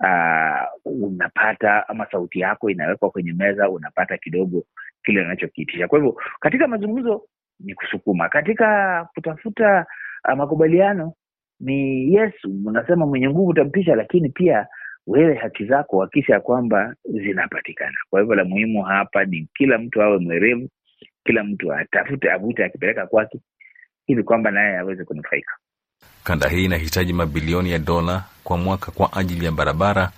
uh, 0.00 0.92
unapata 1.02 1.88
ama 1.88 2.06
sauti 2.10 2.40
yako 2.40 2.70
inawekwa 2.70 3.10
kwenye 3.10 3.32
meza, 3.32 3.70
unapata 3.70 4.16
kidogo 4.18 4.64
kile 5.04 5.20
unachokiitisha. 5.20 5.88
Kwa 5.88 5.98
hivyo 5.98 6.16
katika 6.40 6.68
mazungumzo 6.68 7.22
ni 7.60 7.74
kusukuma, 7.74 8.28
katika 8.28 9.08
kutafuta 9.14 9.86
uh, 10.28 10.34
makubaliano 10.36 11.12
ni 11.60 12.12
Yesu. 12.14 12.50
unasema 12.66 13.06
mwenye 13.06 13.28
nguvu 13.28 13.46
utampisha, 13.46 13.94
lakini 13.94 14.28
pia 14.28 14.66
wewe 15.06 15.34
haki 15.34 15.64
zako 15.64 16.00
hakisha 16.00 16.40
kwamba 16.40 16.94
zinapatikana. 17.04 17.96
Kwa 18.10 18.20
hivyo 18.20 18.34
la 18.34 18.44
muhimu 18.44 18.82
hapa 18.82 19.24
ni 19.24 19.48
kila 19.54 19.78
mtu 19.78 20.02
awe 20.02 20.18
mwerevu, 20.18 20.68
kila 21.24 21.44
mtu 21.44 21.72
atafute, 21.72 22.30
avute 22.32 22.64
akipeleka 22.64 23.06
kwake, 23.06 23.40
hivi 24.06 24.22
kwamba 24.22 24.50
naye 24.50 24.78
aweze 24.78 25.04
kunufaika. 25.04 25.52
Kanda 26.24 26.48
hii 26.48 26.64
inahitaji 26.64 27.12
mabilioni 27.12 27.70
ya 27.72 27.78
dola 27.78 28.24
kwa 28.44 28.56
mwaka 28.58 28.92
kwa 28.92 29.12
ajili 29.12 29.44
ya 29.44 29.52
barabara, 29.52 30.10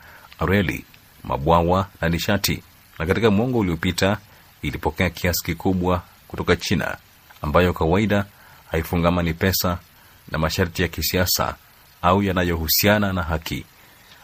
reli, 0.48 0.84
mabwawa 1.24 1.86
na 2.00 2.08
nishati, 2.08 2.62
na 2.98 3.06
katika 3.06 3.30
mwongo 3.30 3.58
uliopita 3.58 4.18
ilipokea 4.62 5.10
kiasi 5.10 5.44
kikubwa 5.44 6.02
kutoka 6.28 6.56
China 6.56 6.96
ambayo 7.42 7.72
kawaida 7.72 8.24
haifungamani 8.70 9.34
pesa 9.34 9.78
na 10.32 10.38
masharti 10.38 10.82
ya 10.82 10.88
kisiasa 10.88 11.54
au 12.02 12.22
yanayohusiana 12.22 13.12
na 13.12 13.22
haki. 13.22 13.64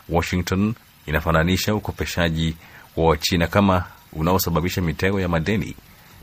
Washington 0.08 0.74
inafananisha 1.06 1.74
ukopeshaji 1.74 2.56
wa 2.96 3.04
Wachina 3.08 3.46
kama 3.46 3.84
unaosababisha 4.12 4.80
mitego 4.82 5.20
ya 5.20 5.28
madeni. 5.28 5.76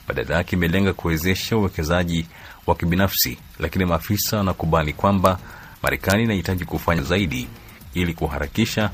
Badala 0.08 0.36
yake 0.36 0.56
imelenga 0.56 0.94
kuwezesha 0.94 1.58
uwekezaji 1.58 2.26
wa 2.68 2.76
kibinafsi, 2.76 3.38
lakini 3.60 3.86
maafisa 3.86 4.38
wanakubali 4.38 4.94
kwamba 4.94 5.40
Marekani 5.84 6.24
inahitaji 6.24 6.66
kufanya 6.66 7.02
zaidi 7.02 7.48
ili 7.94 8.14
kuharakisha 8.14 8.92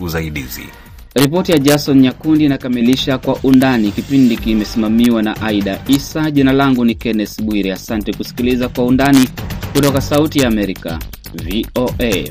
usaidizi. 0.00 0.68
Ripoti 1.14 1.52
ya 1.52 1.58
Jason 1.58 2.00
Nyakundi 2.00 2.44
inakamilisha 2.44 3.18
kwa 3.18 3.36
undani. 3.42 3.90
Kipindi 3.92 4.36
kimesimamiwa 4.36 5.22
na 5.22 5.42
Aida 5.42 5.80
Isa. 5.88 6.30
Jina 6.30 6.52
langu 6.52 6.84
ni 6.84 6.94
Kenneth 6.94 7.42
Bwire. 7.42 7.72
Asante 7.72 8.12
kusikiliza 8.12 8.68
kwa 8.68 8.84
undani 8.84 9.28
kutoka 9.72 10.00
Sauti 10.00 10.38
ya 10.38 10.48
Amerika, 10.48 10.98
VOA. 11.34 12.24